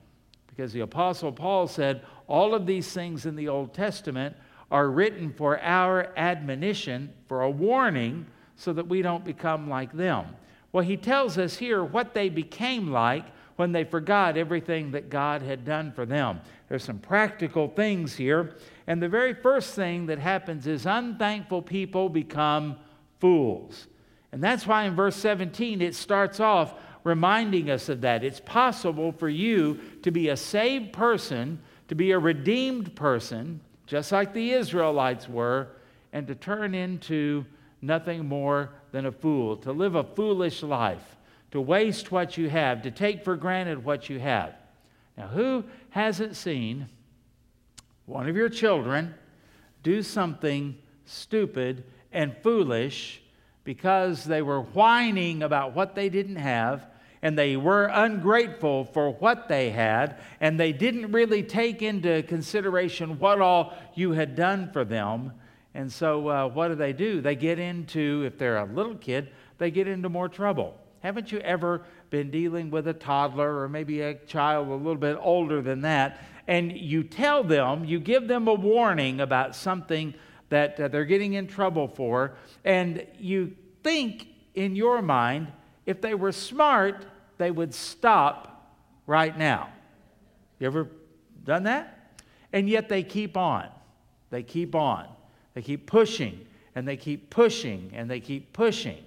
because 0.49 0.75
the 0.75 0.81
Apostle 0.81 1.33
Paul 1.33 1.67
said, 1.67 2.03
All 2.27 2.55
of 2.55 2.67
these 2.67 2.93
things 2.93 3.25
in 3.25 3.37
the 3.37 3.49
Old 3.49 3.73
Testament 3.73 4.37
are 4.71 4.89
written 4.89 5.33
for 5.33 5.61
our 5.61 6.13
admonition, 6.17 7.13
for 7.27 7.43
a 7.43 7.51
warning, 7.51 8.27
so 8.57 8.73
that 8.73 8.87
we 8.87 9.03
don't 9.03 9.25
become 9.25 9.69
like 9.69 9.93
them. 9.93 10.27
Well, 10.73 10.85
he 10.85 10.97
tells 10.97 11.39
us 11.39 11.57
here 11.57 11.83
what 11.83 12.15
they 12.15 12.29
became 12.29 12.91
like 12.91 13.25
when 13.57 13.73
they 13.73 13.85
forgot 13.85 14.37
everything 14.37 14.93
that 14.93 15.11
God 15.11 15.43
had 15.43 15.65
done 15.65 15.93
for 15.93 16.07
them. 16.07 16.41
There's 16.69 16.85
some 16.85 16.99
practical 16.99 17.69
things 17.69 18.15
here. 18.15 18.57
And 18.87 19.03
the 19.03 19.09
very 19.09 19.35
first 19.35 19.75
thing 19.75 20.07
that 20.07 20.19
happens 20.19 20.67
is 20.67 20.87
unthankful 20.87 21.63
people 21.63 22.09
become 22.09 22.77
fools. 23.19 23.89
And 24.33 24.43
that's 24.43 24.67
why 24.67 24.85
in 24.85 24.95
verse 24.95 25.17
17 25.17 25.83
it 25.83 25.95
starts 25.95 26.39
off 26.39 26.75
reminding 27.05 27.71
us 27.71 27.89
of 27.89 28.03
that. 28.03 28.23
It's 28.23 28.41
possible 28.41 29.13
for 29.13 29.29
you 29.29 29.81
to 30.03 30.11
be 30.11 30.29
a 30.29 30.37
saved 30.37 30.93
person, 30.93 31.61
to 31.89 31.95
be 31.95 32.13
a 32.13 32.19
redeemed 32.19 32.95
person, 32.95 33.61
just 33.91 34.13
like 34.13 34.33
the 34.33 34.53
Israelites 34.53 35.29
were, 35.29 35.69
and 36.13 36.27
to 36.29 36.35
turn 36.35 36.75
into 36.75 37.45
nothing 37.83 38.27
more 38.27 38.71
than 38.93 39.05
a 39.05 39.13
fool, 39.13 39.57
to 39.59 39.73
live 39.73 39.97
a 39.97 40.05
foolish 40.05 40.63
life, 40.63 41.17
to 41.51 41.61
waste 41.61 42.13
what 42.13 42.39
you 42.39 42.49
have, 42.49 42.83
to 42.83 42.91
take 42.91 43.25
for 43.25 43.37
granted 43.37 43.85
what 43.85 44.09
you 44.09 44.21
have. 44.21 44.55
Now, 45.17 45.27
who 45.27 45.65
hasn't 45.91 46.37
seen 46.37 46.89
one 48.07 48.29
of 48.29 48.37
your 48.37 48.49
children 48.49 49.15
do 49.83 50.03
something 50.03 50.79
stupid 51.05 51.83
and 52.13 52.37
foolish? 52.43 53.21
because 53.65 54.25
they 54.25 54.43
were 54.43 54.63
whining 54.63 55.43
about 55.43 55.75
what 55.75 55.95
they 55.95 56.09
didn't 56.09 56.37
have 56.37 56.87
and 57.23 57.39
they 57.39 57.57
were 57.57 57.85
ungrateful 57.85 58.85
for 58.85 59.11
what 59.11 59.49
they 59.49 59.71
had, 59.71 60.19
and 60.41 60.59
they 60.59 60.73
didn't 60.73 61.13
really 61.13 61.43
take 61.43 61.83
into 61.83 62.23
consideration 62.23 63.19
what 63.19 63.41
all 63.41 63.75
you 63.95 64.13
had 64.13 64.35
done 64.35 64.71
for 64.73 64.85
them. 64.85 65.33
And 65.75 65.93
so, 65.93 66.29
uh, 66.29 66.49
what 66.49 66.69
do 66.69 66.75
they 66.75 66.93
do? 66.93 67.21
They 67.21 67.37
get 67.37 67.59
into, 67.59 68.25
if 68.27 68.39
they're 68.39 68.59
a 68.59 68.65
little 68.65 68.97
kid, 68.97 69.31
they 69.59 69.71
get 69.71 69.87
into 69.87 70.09
more 70.09 70.29
trouble. 70.29 70.77
Haven't 71.01 71.31
you 71.31 71.39
ever 71.41 71.83
been 72.11 72.31
dealing 72.31 72.71
with 72.71 72.89
a 72.89 72.93
toddler 72.93 73.61
or 73.61 73.69
maybe 73.69 74.01
a 74.01 74.15
child 74.15 74.69
a 74.69 74.75
little 74.75 74.97
bit 74.97 75.17
older 75.21 75.63
than 75.63 75.83
that, 75.83 76.23
and 76.47 76.73
you 76.73 77.05
tell 77.05 77.45
them, 77.45 77.85
you 77.85 78.01
give 78.01 78.27
them 78.27 78.49
a 78.49 78.55
warning 78.55 79.21
about 79.21 79.55
something 79.55 80.15
that 80.49 80.81
uh, 80.81 80.89
they're 80.89 81.05
getting 81.05 81.35
in 81.35 81.47
trouble 81.47 81.87
for, 81.87 82.33
and 82.65 83.07
you 83.19 83.55
think 83.83 84.27
in 84.55 84.75
your 84.75 85.01
mind, 85.01 85.47
if 85.87 86.01
they 86.01 86.15
were 86.15 86.33
smart, 86.33 87.07
they 87.39 87.51
would 87.51 87.75
stop 87.75 88.73
right 89.07 89.37
now. 89.37 89.71
You 90.59 90.67
ever 90.67 90.89
done 91.45 91.65
that? 91.65 92.15
And 92.53 92.69
yet 92.69 92.89
they 92.89 93.03
keep 93.03 93.37
on. 93.37 93.69
They 94.31 94.43
keep 94.43 94.75
on. 94.75 95.07
They 95.55 95.63
keep 95.63 95.87
pushing 95.87 96.47
and 96.75 96.87
they 96.87 96.97
keep 96.97 97.31
pushing 97.31 97.91
and 97.95 98.11
they 98.11 98.21
keep 98.21 98.53
pushing. 98.53 98.99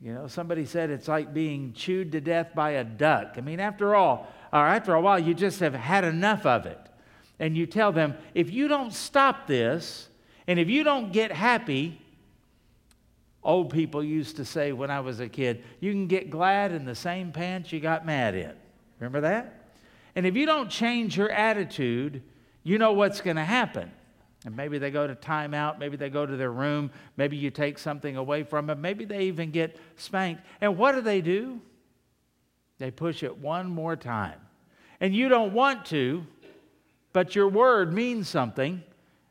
You 0.00 0.14
know, 0.14 0.26
somebody 0.26 0.64
said 0.64 0.90
it's 0.90 1.08
like 1.08 1.34
being 1.34 1.72
chewed 1.74 2.12
to 2.12 2.20
death 2.20 2.54
by 2.54 2.70
a 2.70 2.84
duck. 2.84 3.34
I 3.36 3.42
mean, 3.42 3.60
after 3.60 3.94
all, 3.94 4.26
or 4.52 4.66
after 4.66 4.94
a 4.94 5.00
while, 5.00 5.18
you 5.18 5.34
just 5.34 5.60
have 5.60 5.74
had 5.74 6.04
enough 6.04 6.46
of 6.46 6.66
it. 6.66 6.80
And 7.38 7.56
you 7.56 7.66
tell 7.66 7.92
them, 7.92 8.14
if 8.34 8.50
you 8.50 8.66
don't 8.66 8.92
stop 8.92 9.46
this, 9.46 10.08
and 10.46 10.58
if 10.58 10.68
you 10.68 10.84
don't 10.84 11.12
get 11.12 11.32
happy, 11.32 12.00
old 13.42 13.70
people 13.70 14.02
used 14.02 14.36
to 14.36 14.44
say 14.44 14.72
when 14.72 14.90
I 14.90 15.00
was 15.00 15.20
a 15.20 15.28
kid, 15.28 15.64
you 15.80 15.92
can 15.92 16.06
get 16.06 16.30
glad 16.30 16.72
in 16.72 16.84
the 16.84 16.94
same 16.94 17.32
pants 17.32 17.72
you 17.72 17.80
got 17.80 18.04
mad 18.04 18.34
in. 18.34 18.52
Remember 18.98 19.22
that? 19.22 19.72
And 20.14 20.26
if 20.26 20.36
you 20.36 20.46
don't 20.46 20.68
change 20.68 21.16
your 21.16 21.30
attitude, 21.30 22.22
you 22.62 22.78
know 22.78 22.92
what's 22.92 23.20
going 23.20 23.36
to 23.36 23.44
happen. 23.44 23.90
And 24.44 24.56
maybe 24.56 24.78
they 24.78 24.90
go 24.90 25.06
to 25.06 25.14
timeout, 25.14 25.78
maybe 25.78 25.96
they 25.96 26.08
go 26.08 26.24
to 26.24 26.36
their 26.36 26.52
room, 26.52 26.90
maybe 27.16 27.36
you 27.36 27.50
take 27.50 27.78
something 27.78 28.16
away 28.16 28.42
from 28.42 28.66
them, 28.66 28.80
maybe 28.80 29.04
they 29.04 29.24
even 29.24 29.50
get 29.50 29.76
spanked. 29.96 30.42
And 30.60 30.78
what 30.78 30.92
do 30.94 31.02
they 31.02 31.20
do? 31.20 31.60
They 32.78 32.90
push 32.90 33.22
it 33.22 33.36
one 33.36 33.68
more 33.68 33.96
time. 33.96 34.40
And 35.00 35.14
you 35.14 35.28
don't 35.28 35.52
want 35.52 35.86
to, 35.86 36.26
but 37.12 37.34
your 37.34 37.48
word 37.48 37.92
means 37.92 38.28
something. 38.28 38.82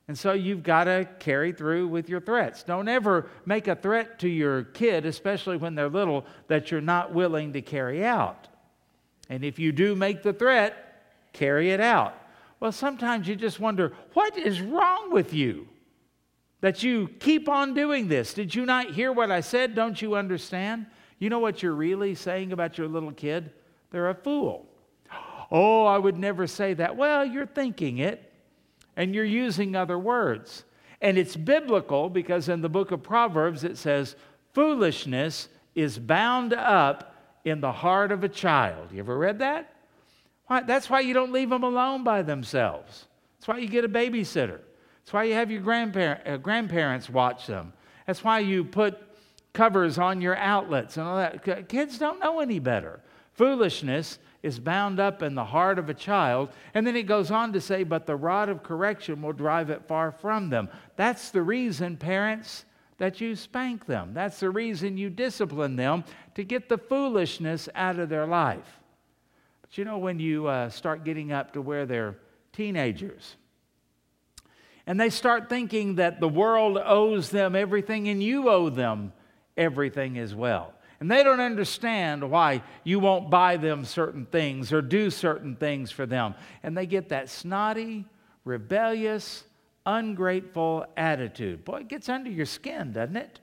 And 0.09 0.17
so 0.17 0.33
you've 0.33 0.63
got 0.63 0.85
to 0.85 1.07
carry 1.19 1.51
through 1.51 1.87
with 1.87 2.09
your 2.09 2.19
threats. 2.19 2.63
Don't 2.63 2.87
ever 2.87 3.29
make 3.45 3.67
a 3.67 3.75
threat 3.75 4.17
to 4.21 4.27
your 4.27 4.63
kid, 4.63 5.05
especially 5.05 5.55
when 5.55 5.75
they're 5.75 5.87
little, 5.87 6.25
that 6.47 6.71
you're 6.71 6.81
not 6.81 7.13
willing 7.13 7.53
to 7.53 7.61
carry 7.61 8.03
out. 8.03 8.47
And 9.29 9.43
if 9.45 9.59
you 9.59 9.71
do 9.71 9.93
make 9.93 10.23
the 10.23 10.33
threat, 10.33 11.03
carry 11.31 11.69
it 11.69 11.79
out. 11.79 12.15
Well, 12.59 12.71
sometimes 12.71 13.27
you 13.27 13.35
just 13.35 13.59
wonder, 13.59 13.93
what 14.13 14.35
is 14.35 14.61
wrong 14.61 15.11
with 15.11 15.31
you 15.31 15.67
that 16.61 16.81
you 16.81 17.09
keep 17.19 17.47
on 17.47 17.75
doing 17.75 18.07
this? 18.07 18.33
Did 18.33 18.55
you 18.55 18.65
not 18.65 18.89
hear 18.89 19.11
what 19.11 19.29
I 19.29 19.41
said? 19.41 19.75
Don't 19.75 20.01
you 20.01 20.15
understand? 20.15 20.87
You 21.19 21.29
know 21.29 21.37
what 21.37 21.61
you're 21.61 21.73
really 21.73 22.15
saying 22.15 22.51
about 22.51 22.79
your 22.79 22.87
little 22.87 23.11
kid? 23.11 23.51
They're 23.91 24.09
a 24.09 24.15
fool. 24.15 24.65
Oh, 25.51 25.85
I 25.85 25.99
would 25.99 26.17
never 26.17 26.47
say 26.47 26.73
that. 26.73 26.97
Well, 26.97 27.23
you're 27.23 27.45
thinking 27.45 27.99
it 27.99 28.25
and 28.99 29.15
you're 29.15 29.23
using 29.23 29.77
other 29.77 29.97
words. 29.97 30.65
And 31.01 31.17
it's 31.17 31.37
biblical 31.37 32.09
because 32.09 32.49
in 32.49 32.59
the 32.61 32.67
book 32.67 32.91
of 32.91 33.01
Proverbs 33.01 33.63
it 33.63 33.77
says, 33.77 34.17
foolishness 34.53 35.47
is 35.73 35.97
bound 35.97 36.53
up 36.53 37.15
in 37.45 37.61
the 37.61 37.71
heart 37.71 38.11
of 38.11 38.25
a 38.25 38.29
child. 38.29 38.91
You 38.91 38.99
ever 38.99 39.17
read 39.17 39.39
that? 39.39 39.73
Why, 40.47 40.61
that's 40.63 40.89
why 40.89 40.99
you 40.99 41.13
don't 41.13 41.31
leave 41.31 41.49
them 41.49 41.63
alone 41.63 42.03
by 42.03 42.23
themselves. 42.23 43.05
That's 43.37 43.47
why 43.47 43.59
you 43.59 43.69
get 43.69 43.85
a 43.85 43.89
babysitter. 43.89 44.59
That's 44.99 45.13
why 45.13 45.23
you 45.23 45.33
have 45.33 45.49
your 45.49 45.61
uh, 46.25 46.35
grandparents 46.35 47.09
watch 47.09 47.47
them. 47.47 47.71
That's 48.05 48.21
why 48.21 48.39
you 48.39 48.65
put 48.65 48.99
covers 49.53 49.97
on 49.97 50.19
your 50.19 50.35
outlets 50.35 50.97
and 50.97 51.07
all 51.07 51.15
that. 51.15 51.69
Kids 51.69 51.97
don't 51.97 52.19
know 52.19 52.41
any 52.41 52.59
better. 52.59 52.99
Foolishness 53.31 54.19
is 54.41 54.59
bound 54.59 54.99
up 54.99 55.21
in 55.21 55.35
the 55.35 55.45
heart 55.45 55.77
of 55.77 55.89
a 55.89 55.93
child. 55.93 56.49
And 56.73 56.87
then 56.87 56.95
he 56.95 57.03
goes 57.03 57.29
on 57.29 57.53
to 57.53 57.61
say, 57.61 57.83
but 57.83 58.05
the 58.05 58.15
rod 58.15 58.49
of 58.49 58.63
correction 58.63 59.21
will 59.21 59.33
drive 59.33 59.69
it 59.69 59.87
far 59.87 60.11
from 60.11 60.49
them. 60.49 60.69
That's 60.95 61.29
the 61.29 61.41
reason, 61.41 61.97
parents, 61.97 62.65
that 62.99 63.19
you 63.19 63.35
spank 63.35 63.85
them. 63.85 64.13
That's 64.13 64.39
the 64.39 64.49
reason 64.49 64.97
you 64.97 65.09
discipline 65.09 65.75
them 65.75 66.03
to 66.35 66.43
get 66.43 66.69
the 66.69 66.77
foolishness 66.77 67.67
out 67.75 67.99
of 67.99 68.09
their 68.09 68.25
life. 68.25 68.79
But 69.61 69.77
you 69.77 69.85
know, 69.85 69.97
when 69.97 70.19
you 70.19 70.47
uh, 70.47 70.69
start 70.69 71.03
getting 71.03 71.31
up 71.31 71.53
to 71.53 71.61
where 71.61 71.85
they're 71.85 72.17
teenagers, 72.53 73.35
and 74.87 74.99
they 74.99 75.09
start 75.09 75.49
thinking 75.49 75.95
that 75.95 76.19
the 76.19 76.27
world 76.27 76.79
owes 76.83 77.29
them 77.29 77.55
everything 77.55 78.07
and 78.07 78.23
you 78.23 78.49
owe 78.49 78.69
them 78.69 79.13
everything 79.55 80.17
as 80.17 80.33
well. 80.33 80.73
And 80.99 81.09
they 81.09 81.23
don't 81.23 81.39
understand 81.39 82.29
why 82.29 82.61
you 82.83 82.99
won't 82.99 83.29
buy 83.29 83.55
them 83.57 83.85
certain 83.85 84.25
things 84.25 84.73
or 84.73 84.81
do 84.81 85.09
certain 85.09 85.55
things 85.55 85.91
for 85.91 86.05
them. 86.05 86.35
And 86.61 86.77
they 86.77 86.85
get 86.85 87.09
that 87.09 87.29
snotty, 87.29 88.05
rebellious, 88.43 89.45
ungrateful 89.85 90.85
attitude. 90.97 91.63
Boy, 91.63 91.81
it 91.81 91.87
gets 91.87 92.09
under 92.09 92.29
your 92.29 92.45
skin, 92.45 92.91
doesn't 92.91 93.15
it? 93.15 93.39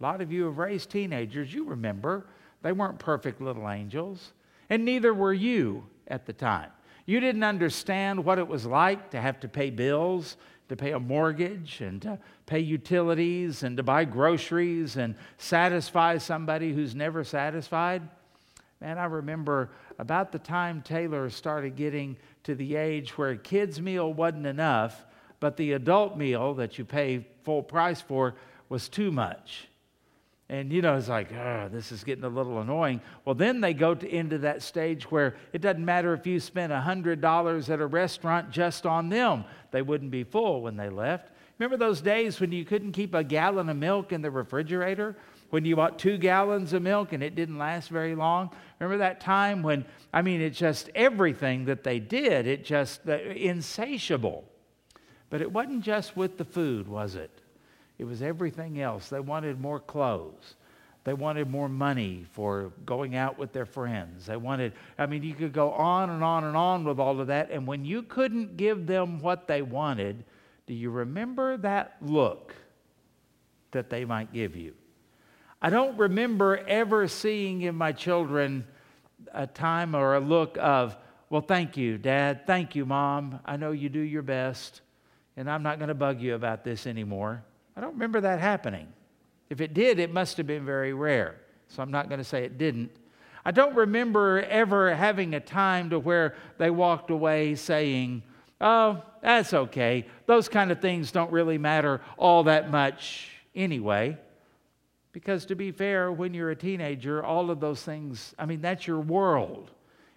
A 0.00 0.02
lot 0.02 0.20
of 0.20 0.32
you 0.32 0.44
have 0.44 0.58
raised 0.58 0.90
teenagers. 0.90 1.52
You 1.52 1.64
remember 1.64 2.26
they 2.62 2.72
weren't 2.72 2.98
perfect 2.98 3.40
little 3.40 3.68
angels 3.68 4.32
and 4.70 4.84
neither 4.84 5.12
were 5.12 5.32
you 5.32 5.84
at 6.06 6.26
the 6.26 6.32
time. 6.32 6.70
You 7.06 7.20
didn't 7.20 7.44
understand 7.44 8.24
what 8.24 8.38
it 8.38 8.46
was 8.46 8.66
like 8.66 9.10
to 9.10 9.20
have 9.20 9.40
to 9.40 9.48
pay 9.48 9.70
bills, 9.70 10.36
to 10.68 10.76
pay 10.76 10.92
a 10.92 11.00
mortgage, 11.00 11.80
and 11.80 12.02
to 12.02 12.18
pay 12.46 12.60
utilities, 12.60 13.62
and 13.62 13.76
to 13.76 13.82
buy 13.82 14.04
groceries, 14.04 14.96
and 14.96 15.14
satisfy 15.38 16.18
somebody 16.18 16.72
who's 16.72 16.94
never 16.94 17.24
satisfied. 17.24 18.02
Man, 18.80 18.98
I 18.98 19.06
remember 19.06 19.70
about 19.98 20.30
the 20.30 20.38
time 20.38 20.82
Taylor 20.82 21.30
started 21.30 21.74
getting 21.74 22.16
to 22.44 22.54
the 22.54 22.76
age 22.76 23.18
where 23.18 23.30
a 23.30 23.36
kid's 23.36 23.80
meal 23.80 24.12
wasn't 24.12 24.46
enough, 24.46 25.04
but 25.40 25.56
the 25.56 25.72
adult 25.72 26.16
meal 26.16 26.54
that 26.54 26.78
you 26.78 26.84
pay 26.84 27.26
full 27.42 27.62
price 27.62 28.00
for 28.00 28.34
was 28.68 28.88
too 28.88 29.10
much. 29.10 29.68
And 30.50 30.72
you 30.72 30.80
know, 30.80 30.96
it's 30.96 31.08
like, 31.08 31.30
oh, 31.32 31.68
this 31.70 31.92
is 31.92 32.04
getting 32.04 32.24
a 32.24 32.28
little 32.28 32.60
annoying. 32.60 33.02
Well, 33.24 33.34
then 33.34 33.60
they 33.60 33.74
go 33.74 33.94
to, 33.94 34.08
into 34.08 34.38
that 34.38 34.62
stage 34.62 35.10
where 35.10 35.36
it 35.52 35.60
doesn't 35.60 35.84
matter 35.84 36.14
if 36.14 36.26
you 36.26 36.40
spent 36.40 36.72
$100 36.72 37.70
at 37.70 37.80
a 37.80 37.86
restaurant 37.86 38.50
just 38.50 38.86
on 38.86 39.10
them, 39.10 39.44
they 39.72 39.82
wouldn't 39.82 40.10
be 40.10 40.24
full 40.24 40.62
when 40.62 40.76
they 40.76 40.88
left. 40.88 41.32
Remember 41.58 41.76
those 41.76 42.00
days 42.00 42.40
when 42.40 42.52
you 42.52 42.64
couldn't 42.64 42.92
keep 42.92 43.14
a 43.14 43.24
gallon 43.24 43.68
of 43.68 43.76
milk 43.76 44.12
in 44.12 44.22
the 44.22 44.30
refrigerator? 44.30 45.16
When 45.50 45.64
you 45.64 45.76
bought 45.76 45.98
two 45.98 46.16
gallons 46.16 46.72
of 46.72 46.82
milk 46.82 47.12
and 47.12 47.22
it 47.22 47.34
didn't 47.34 47.58
last 47.58 47.88
very 47.88 48.14
long? 48.14 48.50
Remember 48.78 48.98
that 48.98 49.20
time 49.20 49.62
when, 49.62 49.84
I 50.12 50.22
mean, 50.22 50.40
it's 50.40 50.58
just 50.58 50.88
everything 50.94 51.66
that 51.66 51.84
they 51.84 51.98
did, 51.98 52.46
it 52.46 52.64
just 52.64 53.06
uh, 53.08 53.18
insatiable. 53.18 54.44
But 55.30 55.42
it 55.42 55.52
wasn't 55.52 55.82
just 55.82 56.16
with 56.16 56.38
the 56.38 56.44
food, 56.44 56.88
was 56.88 57.16
it? 57.16 57.30
It 57.98 58.04
was 58.04 58.22
everything 58.22 58.80
else. 58.80 59.08
They 59.08 59.20
wanted 59.20 59.60
more 59.60 59.80
clothes. 59.80 60.54
They 61.04 61.14
wanted 61.14 61.48
more 61.48 61.68
money 61.68 62.26
for 62.32 62.72
going 62.84 63.16
out 63.16 63.38
with 63.38 63.52
their 63.52 63.66
friends. 63.66 64.26
They 64.26 64.36
wanted, 64.36 64.74
I 64.98 65.06
mean, 65.06 65.22
you 65.22 65.34
could 65.34 65.52
go 65.52 65.72
on 65.72 66.10
and 66.10 66.22
on 66.22 66.44
and 66.44 66.56
on 66.56 66.84
with 66.84 67.00
all 67.00 67.20
of 67.20 67.28
that. 67.28 67.50
And 67.50 67.66
when 67.66 67.84
you 67.84 68.02
couldn't 68.02 68.56
give 68.56 68.86
them 68.86 69.20
what 69.20 69.48
they 69.48 69.62
wanted, 69.62 70.24
do 70.66 70.74
you 70.74 70.90
remember 70.90 71.56
that 71.58 71.96
look 72.02 72.54
that 73.70 73.90
they 73.90 74.04
might 74.04 74.32
give 74.32 74.54
you? 74.54 74.74
I 75.60 75.70
don't 75.70 75.96
remember 75.96 76.58
ever 76.68 77.08
seeing 77.08 77.62
in 77.62 77.74
my 77.74 77.92
children 77.92 78.66
a 79.32 79.46
time 79.46 79.94
or 79.96 80.14
a 80.14 80.20
look 80.20 80.56
of, 80.60 80.96
well, 81.30 81.40
thank 81.40 81.76
you, 81.76 81.98
Dad. 81.98 82.46
Thank 82.46 82.76
you, 82.76 82.86
Mom. 82.86 83.40
I 83.44 83.56
know 83.56 83.72
you 83.72 83.88
do 83.88 83.98
your 83.98 84.22
best, 84.22 84.82
and 85.36 85.50
I'm 85.50 85.62
not 85.62 85.78
going 85.78 85.88
to 85.88 85.94
bug 85.94 86.20
you 86.20 86.34
about 86.34 86.64
this 86.64 86.86
anymore. 86.86 87.42
I 87.78 87.80
don't 87.80 87.92
remember 87.92 88.20
that 88.22 88.40
happening. 88.40 88.88
If 89.50 89.60
it 89.60 89.72
did, 89.72 90.00
it 90.00 90.12
must 90.12 90.36
have 90.38 90.48
been 90.48 90.66
very 90.66 90.92
rare. 90.92 91.36
So 91.68 91.80
I'm 91.80 91.92
not 91.92 92.08
going 92.08 92.18
to 92.18 92.24
say 92.24 92.42
it 92.42 92.58
didn't. 92.58 92.90
I 93.44 93.52
don't 93.52 93.76
remember 93.76 94.42
ever 94.42 94.92
having 94.92 95.32
a 95.34 95.40
time 95.40 95.90
to 95.90 96.00
where 96.00 96.34
they 96.58 96.70
walked 96.70 97.12
away 97.12 97.54
saying, 97.54 98.24
Oh, 98.60 99.04
that's 99.22 99.54
okay. 99.54 100.06
Those 100.26 100.48
kind 100.48 100.72
of 100.72 100.80
things 100.80 101.12
don't 101.12 101.30
really 101.30 101.56
matter 101.56 102.00
all 102.16 102.42
that 102.44 102.68
much 102.68 103.30
anyway. 103.54 104.18
Because 105.12 105.46
to 105.46 105.54
be 105.54 105.70
fair, 105.70 106.10
when 106.10 106.34
you're 106.34 106.50
a 106.50 106.56
teenager, 106.56 107.24
all 107.24 107.48
of 107.48 107.60
those 107.60 107.80
things, 107.80 108.34
I 108.36 108.46
mean, 108.46 108.60
that's 108.60 108.88
your 108.88 108.98
world 108.98 109.70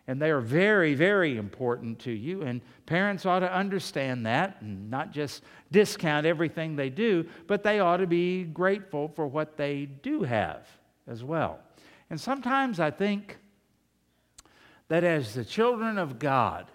and 0.08 0.22
they 0.22 0.31
are 0.31 0.41
very, 0.41 0.93
very 0.93 1.38
important 1.38 2.00
to 2.00 2.12
you. 2.12 2.41
And 2.41 2.62
parents 2.86 3.25
ought 3.25 3.39
to 3.39 3.53
understand 3.53 4.25
that 4.25 4.58
and 4.62 4.89
not 4.89 5.12
just 5.12 5.43
discount 5.72 6.25
everything 6.25 6.75
they 6.75 6.89
do, 6.89 7.25
but 7.48 7.63
they 7.63 7.79
ought 7.79 7.98
to 7.98 8.08
be 8.08 8.43
grateful 8.43 9.08
for 9.10 9.27
what 9.27 9.58
they 9.58 9.86
do 9.86 10.24
have 10.24 10.67
as 11.08 11.24
well. 11.24 11.60
And 12.10 12.20
sometimes 12.20 12.79
I 12.79 12.91
think 12.91 13.38
that 14.88 15.03
as 15.03 15.34
the 15.34 15.46
children 15.46 15.98
of 15.98 16.20
God, 16.20 16.67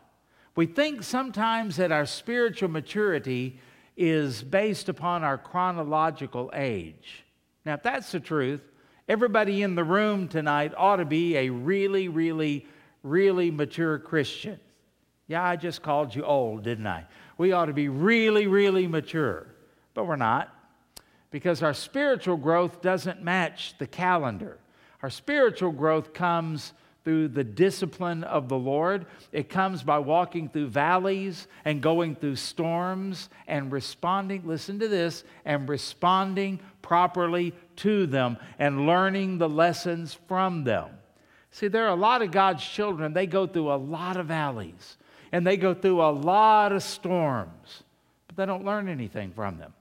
we 0.54 0.64
think 0.64 1.02
sometimes 1.02 1.76
that 1.76 1.92
our 1.92 2.06
spiritual 2.06 2.70
maturity 2.70 3.60
is 3.96 4.42
based 4.42 4.88
upon 4.88 5.24
our 5.24 5.36
chronological 5.36 6.50
age. 6.54 7.24
Now, 7.66 7.74
if 7.74 7.82
that's 7.82 8.12
the 8.12 8.20
truth, 8.20 8.62
everybody 9.08 9.62
in 9.62 9.74
the 9.74 9.84
room 9.84 10.28
tonight 10.28 10.72
ought 10.76 10.96
to 10.96 11.04
be 11.04 11.36
a 11.36 11.50
really, 11.50 12.08
really 12.08 12.66
really 13.06 13.50
mature 13.50 13.98
Christian. 13.98 14.58
Yeah, 15.28 15.44
I 15.44 15.56
just 15.56 15.82
called 15.82 16.14
you 16.14 16.24
old, 16.24 16.62
didn't 16.62 16.86
I? 16.86 17.06
We 17.38 17.52
ought 17.52 17.66
to 17.66 17.72
be 17.72 17.88
really, 17.88 18.46
really 18.46 18.86
mature, 18.86 19.46
but 19.94 20.06
we're 20.06 20.16
not 20.16 20.52
because 21.30 21.62
our 21.62 21.74
spiritual 21.74 22.36
growth 22.36 22.80
doesn't 22.80 23.22
match 23.22 23.74
the 23.78 23.86
calendar. 23.86 24.58
Our 25.02 25.10
spiritual 25.10 25.72
growth 25.72 26.14
comes 26.14 26.72
through 27.04 27.28
the 27.28 27.44
discipline 27.44 28.24
of 28.24 28.48
the 28.48 28.56
Lord. 28.56 29.06
It 29.30 29.48
comes 29.48 29.82
by 29.82 29.98
walking 29.98 30.48
through 30.48 30.68
valleys 30.68 31.46
and 31.64 31.80
going 31.80 32.16
through 32.16 32.36
storms 32.36 33.28
and 33.46 33.70
responding, 33.70 34.46
listen 34.46 34.80
to 34.80 34.88
this, 34.88 35.22
and 35.44 35.68
responding 35.68 36.58
properly 36.82 37.54
to 37.76 38.06
them 38.06 38.38
and 38.58 38.86
learning 38.86 39.38
the 39.38 39.48
lessons 39.48 40.18
from 40.26 40.64
them. 40.64 40.88
See, 41.56 41.68
there 41.68 41.86
are 41.86 41.92
a 41.92 41.94
lot 41.94 42.20
of 42.20 42.32
God's 42.32 42.62
children, 42.62 43.14
they 43.14 43.26
go 43.26 43.46
through 43.46 43.72
a 43.72 43.80
lot 43.80 44.18
of 44.18 44.26
valleys 44.26 44.98
and 45.32 45.46
they 45.46 45.56
go 45.56 45.72
through 45.72 46.02
a 46.02 46.12
lot 46.12 46.70
of 46.70 46.82
storms, 46.82 47.82
but 48.26 48.36
they 48.36 48.44
don't 48.44 48.66
learn 48.66 48.90
anything 48.90 49.32
from 49.32 49.56
them. 49.56 49.72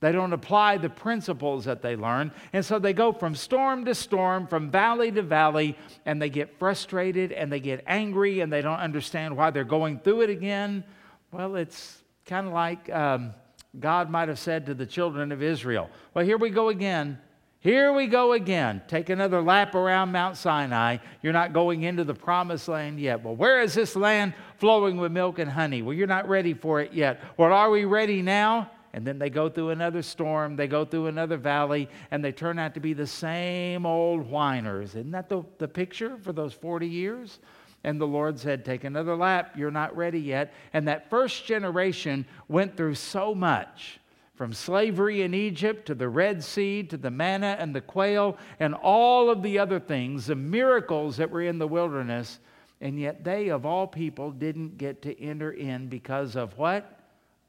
They 0.00 0.12
don't 0.12 0.34
apply 0.34 0.76
the 0.76 0.90
principles 0.90 1.64
that 1.64 1.80
they 1.80 1.96
learn. 1.96 2.32
And 2.52 2.62
so 2.62 2.78
they 2.78 2.92
go 2.92 3.14
from 3.14 3.34
storm 3.34 3.86
to 3.86 3.94
storm, 3.94 4.46
from 4.46 4.70
valley 4.70 5.10
to 5.10 5.22
valley, 5.22 5.78
and 6.04 6.20
they 6.20 6.28
get 6.28 6.58
frustrated 6.58 7.32
and 7.32 7.50
they 7.50 7.60
get 7.60 7.82
angry 7.86 8.40
and 8.40 8.52
they 8.52 8.60
don't 8.60 8.80
understand 8.80 9.34
why 9.34 9.50
they're 9.50 9.64
going 9.64 10.00
through 10.00 10.20
it 10.20 10.28
again. 10.28 10.84
Well, 11.32 11.56
it's 11.56 11.96
kind 12.26 12.46
of 12.46 12.52
like 12.52 12.90
um, 12.90 13.32
God 13.80 14.10
might 14.10 14.28
have 14.28 14.38
said 14.38 14.66
to 14.66 14.74
the 14.74 14.84
children 14.84 15.32
of 15.32 15.42
Israel, 15.42 15.88
Well, 16.12 16.26
here 16.26 16.36
we 16.36 16.50
go 16.50 16.68
again. 16.68 17.18
Here 17.60 17.92
we 17.92 18.06
go 18.06 18.32
again. 18.32 18.82
Take 18.86 19.08
another 19.08 19.40
lap 19.40 19.74
around 19.74 20.12
Mount 20.12 20.36
Sinai. 20.36 20.98
You're 21.22 21.32
not 21.32 21.52
going 21.52 21.82
into 21.82 22.04
the 22.04 22.14
promised 22.14 22.68
land 22.68 23.00
yet. 23.00 23.24
Well, 23.24 23.34
where 23.34 23.60
is 23.60 23.74
this 23.74 23.96
land 23.96 24.34
flowing 24.58 24.98
with 24.98 25.10
milk 25.10 25.38
and 25.38 25.50
honey? 25.50 25.82
Well, 25.82 25.94
you're 25.94 26.06
not 26.06 26.28
ready 26.28 26.54
for 26.54 26.80
it 26.80 26.92
yet. 26.92 27.20
Well, 27.36 27.52
are 27.52 27.70
we 27.70 27.84
ready 27.84 28.22
now? 28.22 28.70
And 28.92 29.06
then 29.06 29.18
they 29.18 29.30
go 29.30 29.50
through 29.50 29.70
another 29.70 30.00
storm, 30.00 30.56
they 30.56 30.68
go 30.68 30.84
through 30.84 31.08
another 31.08 31.36
valley, 31.36 31.88
and 32.10 32.24
they 32.24 32.32
turn 32.32 32.58
out 32.58 32.72
to 32.74 32.80
be 32.80 32.94
the 32.94 33.06
same 33.06 33.84
old 33.84 34.26
whiners. 34.26 34.90
Isn't 34.90 35.10
that 35.10 35.28
the, 35.28 35.42
the 35.58 35.68
picture 35.68 36.16
for 36.16 36.32
those 36.32 36.54
40 36.54 36.86
years? 36.86 37.40
And 37.84 38.00
the 38.00 38.06
Lord 38.06 38.38
said, 38.38 38.64
Take 38.64 38.84
another 38.84 39.14
lap, 39.14 39.52
you're 39.56 39.70
not 39.70 39.94
ready 39.96 40.20
yet. 40.20 40.54
And 40.72 40.88
that 40.88 41.10
first 41.10 41.44
generation 41.44 42.26
went 42.48 42.76
through 42.76 42.94
so 42.94 43.34
much 43.34 44.00
from 44.36 44.52
slavery 44.52 45.22
in 45.22 45.32
Egypt 45.32 45.86
to 45.86 45.94
the 45.94 46.08
Red 46.08 46.44
Sea 46.44 46.82
to 46.84 46.96
the 46.96 47.10
manna 47.10 47.56
and 47.58 47.74
the 47.74 47.80
quail 47.80 48.36
and 48.60 48.74
all 48.74 49.30
of 49.30 49.42
the 49.42 49.58
other 49.58 49.80
things, 49.80 50.26
the 50.26 50.36
miracles 50.36 51.16
that 51.16 51.30
were 51.30 51.42
in 51.42 51.58
the 51.58 51.66
wilderness, 51.66 52.38
and 52.80 53.00
yet 53.00 53.24
they, 53.24 53.48
of 53.48 53.64
all 53.64 53.86
people, 53.86 54.30
didn't 54.30 54.76
get 54.76 55.00
to 55.02 55.20
enter 55.20 55.50
in 55.50 55.88
because 55.88 56.36
of 56.36 56.56
what? 56.58 57.00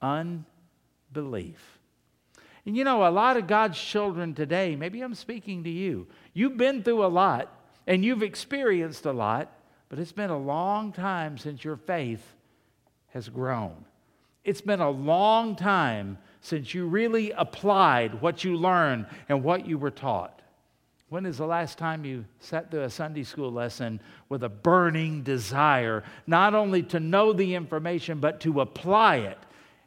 Unbelief. 0.01 1.79
And 2.65 2.75
you 2.75 2.85
know, 2.85 3.05
a 3.05 3.11
lot 3.11 3.35
of 3.35 3.47
God's 3.47 3.79
children 3.79 4.33
today, 4.33 4.75
maybe 4.77 5.01
I'm 5.01 5.15
speaking 5.15 5.65
to 5.65 5.69
you, 5.69 6.07
you've 6.33 6.57
been 6.57 6.83
through 6.83 7.05
a 7.05 7.07
lot 7.07 7.53
and 7.85 8.03
you've 8.03 8.23
experienced 8.23 9.05
a 9.05 9.11
lot, 9.11 9.51
but 9.89 9.99
it's 9.99 10.13
been 10.13 10.29
a 10.29 10.37
long 10.37 10.93
time 10.93 11.37
since 11.37 11.63
your 11.63 11.77
faith 11.77 12.35
has 13.09 13.27
grown. 13.27 13.85
It's 14.45 14.61
been 14.61 14.79
a 14.79 14.89
long 14.89 15.57
time 15.57 16.17
since 16.41 16.73
you 16.73 16.85
really 16.85 17.31
applied 17.31 18.21
what 18.21 18.43
you 18.43 18.55
learned 18.55 19.07
and 19.29 19.43
what 19.43 19.67
you 19.67 19.77
were 19.77 19.91
taught? 19.91 20.41
When 21.09 21.25
is 21.25 21.37
the 21.37 21.47
last 21.47 21.77
time 21.77 22.03
you 22.03 22.25
sat 22.39 22.69
through 22.69 22.83
a 22.83 22.89
Sunday 22.89 23.23
school 23.23 23.51
lesson 23.51 24.01
with 24.27 24.43
a 24.43 24.49
burning 24.49 25.23
desire, 25.23 26.03
not 26.25 26.53
only 26.53 26.83
to 26.83 26.99
know 26.99 27.31
the 27.31 27.55
information, 27.55 28.19
but 28.19 28.41
to 28.41 28.59
apply 28.59 29.17
it? 29.17 29.37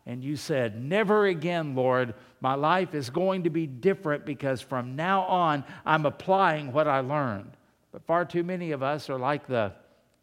And 0.07 0.25
you 0.25 0.37
said, 0.37 0.83
Never 0.83 1.27
again, 1.27 1.75
Lord, 1.75 2.15
my 2.41 2.55
life 2.55 2.95
is 2.95 3.11
going 3.11 3.45
to 3.45 3.51
be 3.51 3.67
different 3.67 4.25
because 4.25 4.63
from 4.63 4.97
now 4.97 5.23
on 5.23 5.63
I'm 5.85 6.07
applying 6.07 6.73
what 6.73 6.89
I 6.89 7.01
learned. 7.01 7.55
But 7.93 8.07
far 8.07 8.25
too 8.25 8.43
many 8.43 8.71
of 8.73 8.83
us 8.83 9.11
are 9.11 9.19
like 9.19 9.47
the 9.47 9.73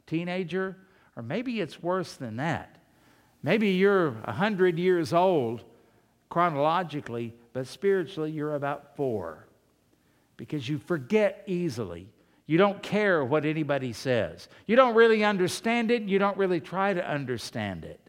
teenager, 0.07 0.75
or 1.15 1.21
maybe 1.21 1.61
it's 1.61 1.83
worse 1.83 2.13
than 2.13 2.37
that. 2.37 2.77
Maybe 3.43 3.69
you're 3.69 4.11
100 4.11 4.79
years 4.79 5.13
old 5.13 5.63
chronologically, 6.29 7.33
but 7.53 7.67
spiritually, 7.67 8.31
you're 8.31 8.55
about 8.55 8.95
four 8.95 9.47
because 10.35 10.67
you 10.67 10.77
forget 10.77 11.43
easily. 11.47 12.07
You 12.45 12.57
don't 12.57 12.81
care 12.81 13.25
what 13.25 13.45
anybody 13.45 13.93
says. 13.93 14.47
You 14.65 14.75
don't 14.75 14.95
really 14.95 15.23
understand 15.23 15.91
it. 15.91 16.03
You 16.03 16.19
don't 16.19 16.37
really 16.37 16.61
try 16.61 16.93
to 16.93 17.05
understand 17.05 17.83
it. 17.83 17.99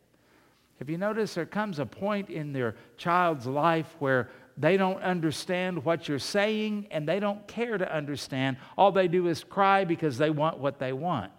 Have 0.79 0.88
you 0.88 0.99
noticed 0.99 1.35
there 1.35 1.47
comes 1.47 1.81
a 1.81 1.87
point 1.87 2.31
in 2.31 2.53
their 2.53 2.77
child's 2.97 3.47
life 3.47 3.97
where 3.99 4.31
they 4.59 4.77
don't 4.77 5.01
understand 5.03 5.85
what 5.85 6.09
you're 6.09 6.19
saying 6.19 6.88
and 6.90 7.09
they 7.09 7.21
don't 7.21 7.47
care 7.47 7.79
to 7.79 7.97
understand. 7.97 8.57
All 8.77 8.90
they 8.90 9.07
do 9.07 9.29
is 9.29 9.45
cry 9.45 9.85
because 9.85 10.19
they 10.19 10.31
want 10.31 10.59
what 10.59 10.81
they 10.81 10.93
want. 10.93 11.31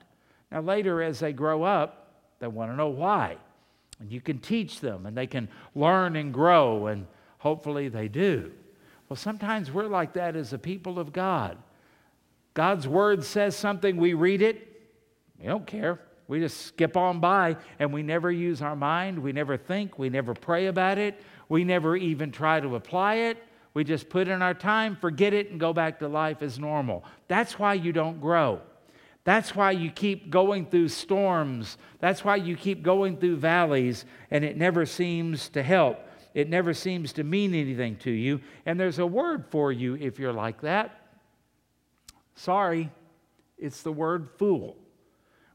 Now, 0.52 0.62
later, 0.62 1.04
as 1.04 1.20
they 1.20 1.34
grow 1.34 1.64
up, 1.64 2.14
they 2.40 2.48
want 2.48 2.72
to 2.72 2.78
know 2.78 2.88
why. 2.88 3.36
And 4.00 4.12
you 4.12 4.22
can 4.22 4.40
teach 4.40 4.80
them 4.80 5.06
and 5.06 5.18
they 5.18 5.28
can 5.28 5.50
learn 5.76 6.16
and 6.16 6.34
grow, 6.34 6.88
and 6.88 7.06
hopefully 7.40 7.90
they 7.90 8.08
do. 8.08 8.52
Well, 9.08 9.18
sometimes 9.18 9.72
we're 9.72 9.88
like 9.88 10.14
that 10.14 10.36
as 10.36 10.54
a 10.54 10.60
people 10.60 11.00
of 11.00 11.12
God. 11.12 11.58
God's 12.54 12.88
word 12.88 13.24
says 13.24 13.56
something, 13.56 13.98
we 13.98 14.14
read 14.14 14.42
it, 14.42 14.68
we 15.40 15.48
don't 15.48 15.66
care. 15.66 16.00
We 16.28 16.40
just 16.40 16.68
skip 16.68 16.96
on 16.96 17.20
by 17.20 17.58
and 17.80 17.92
we 17.92 18.04
never 18.04 18.32
use 18.32 18.62
our 18.62 18.76
mind, 18.76 19.18
we 19.18 19.32
never 19.32 19.58
think, 19.58 19.98
we 19.98 20.10
never 20.10 20.36
pray 20.36 20.68
about 20.68 21.00
it, 21.00 21.20
we 21.50 21.64
never 21.64 21.96
even 21.96 22.32
try 22.32 22.60
to 22.60 22.76
apply 22.76 23.16
it. 23.16 23.44
We 23.74 23.84
just 23.84 24.10
put 24.10 24.28
in 24.28 24.42
our 24.42 24.54
time, 24.54 24.96
forget 24.96 25.34
it, 25.34 25.52
and 25.52 25.60
go 25.60 25.74
back 25.74 26.00
to 26.00 26.08
life 26.08 26.42
as 26.42 26.60
normal. 26.60 27.04
That's 27.28 27.58
why 27.58 27.76
you 27.76 27.92
don't 27.92 28.20
grow. 28.20 28.62
That's 29.24 29.56
why 29.56 29.72
you 29.72 29.92
keep 29.92 30.30
going 30.30 30.66
through 30.66 30.90
storms. 30.90 31.78
That's 32.00 32.24
why 32.24 32.38
you 32.38 32.56
keep 32.56 32.82
going 32.82 33.18
through 33.18 33.38
valleys, 33.38 34.06
and 34.32 34.44
it 34.44 34.58
never 34.58 34.86
seems 34.86 35.50
to 35.50 35.62
help. 35.62 36.00
It 36.34 36.50
never 36.50 36.74
seems 36.74 37.14
to 37.14 37.24
mean 37.24 37.54
anything 37.54 37.98
to 37.98 38.12
you. 38.12 38.42
And 38.66 38.80
there's 38.80 39.00
a 39.00 39.06
word 39.06 39.46
for 39.50 39.72
you 39.72 39.96
if 39.96 40.20
you're 40.20 40.34
like 40.34 40.62
that. 40.62 41.08
Sorry, 42.36 42.90
it's 43.58 43.82
the 43.82 43.92
word 43.92 44.30
fool. 44.38 44.78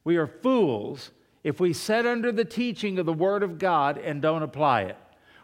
We 0.05 0.17
are 0.17 0.27
fools 0.27 1.11
if 1.43 1.61
we 1.61 1.73
sit 1.73 2.07
under 2.07 2.33
the 2.33 2.45
teaching 2.45 2.99
of 2.99 3.07
the 3.07 3.13
Word 3.13 3.43
of 3.43 3.59
God 3.59 3.99
and 3.99 4.21
don't 4.21 4.43
apply 4.43 4.83
it. 4.83 4.97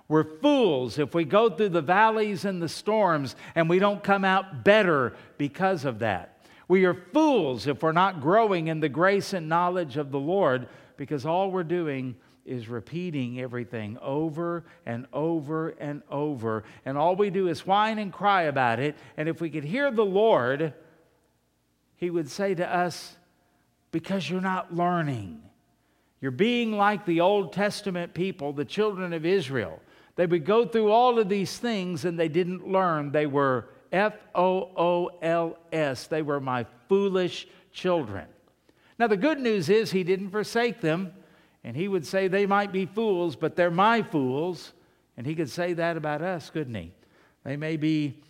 We're 0.09 0.25
fools 0.25 0.99
if 0.99 1.15
we 1.15 1.25
go 1.25 1.51
through 1.51 1.69
the 1.69 1.83
valleys 1.83 2.45
and 2.45 2.61
the 2.61 2.69
storms 2.69 3.37
and 3.55 3.69
we 3.69 3.79
don't 3.79 4.03
come 4.03 4.25
out 4.25 4.65
better 4.65 5.15
because 5.39 5.85
of 5.85 6.01
that. 6.01 6.40
We 6.71 6.85
are 6.85 6.95
fools 6.95 7.67
if 7.67 7.83
we're 7.83 7.91
not 7.91 8.21
growing 8.21 8.69
in 8.69 8.79
the 8.79 8.89
grace 8.89 9.33
and 9.33 9.49
knowledge 9.49 9.97
of 9.97 10.13
the 10.13 10.21
Lord 10.21 10.69
because 10.97 11.27
all 11.27 11.51
we're 11.51 11.65
doing 11.65 12.15
is 12.45 12.69
repeating 12.69 13.41
everything 13.41 13.99
over 14.01 14.63
and 14.87 15.09
over 15.13 15.71
and 15.71 16.03
over. 16.09 16.63
And 16.85 16.97
all 16.97 17.17
we 17.17 17.31
do 17.31 17.49
is 17.49 17.67
whine 17.67 17.99
and 17.99 18.13
cry 18.13 18.43
about 18.43 18.79
it. 18.79 18.95
And 19.17 19.29
if 19.29 19.41
we 19.41 19.51
could 19.51 19.65
hear 19.65 19.91
the 19.91 20.05
Lord, 20.05 20.73
He 21.97 22.09
would 22.09 22.31
say 22.31 22.55
to 22.55 22.73
us, 22.73 23.17
Because 23.91 24.31
you're 24.31 24.41
not 24.41 24.73
learning. 24.73 25.43
You're 26.21 26.31
being 26.31 26.77
like 26.77 27.05
the 27.05 27.21
Old 27.21 27.53
Testament 27.53 28.15
people, 28.15 28.53
the 28.53 28.65
children 28.65 29.13
of 29.13 29.27
Israel. 29.27 29.81
They 30.15 30.27
would 30.27 30.45
go 30.45 30.65
through 30.65 30.93
all 30.93 31.19
of 31.19 31.29
these 31.29 31.59
things 31.59 32.05
and 32.05 32.17
they 32.17 32.29
didn't 32.29 32.69
learn. 32.69 33.11
They 33.11 33.27
were 33.27 33.71
F 33.93 34.15
O 34.35 34.71
O 34.77 35.11
L 35.23 35.59
S. 35.73 36.07
They 36.07 36.23
were 36.23 36.41
my 36.41 36.67
foolish 36.89 37.47
children. 37.73 38.27
Now, 38.99 39.07
the 39.07 39.17
good 39.17 39.41
news 39.41 39.69
is 39.69 39.91
he 39.91 40.05
didn't 40.05 40.31
forsake 40.31 40.81
them, 40.81 41.13
and 41.65 41.77
he 41.77 41.89
would 41.89 42.07
say 42.07 42.29
they 42.29 42.47
might 42.47 42.73
be 42.73 42.87
fools, 42.87 43.35
but 43.37 43.57
they're 43.57 43.71
my 43.71 44.03
fools. 44.03 44.73
And 45.17 45.27
he 45.27 45.35
could 45.35 45.51
say 45.51 45.73
that 45.75 45.97
about 45.97 46.23
us, 46.23 46.51
couldn't 46.51 46.75
he? 46.75 46.93
They 47.45 47.57
may 47.57 47.77
be 47.77 48.23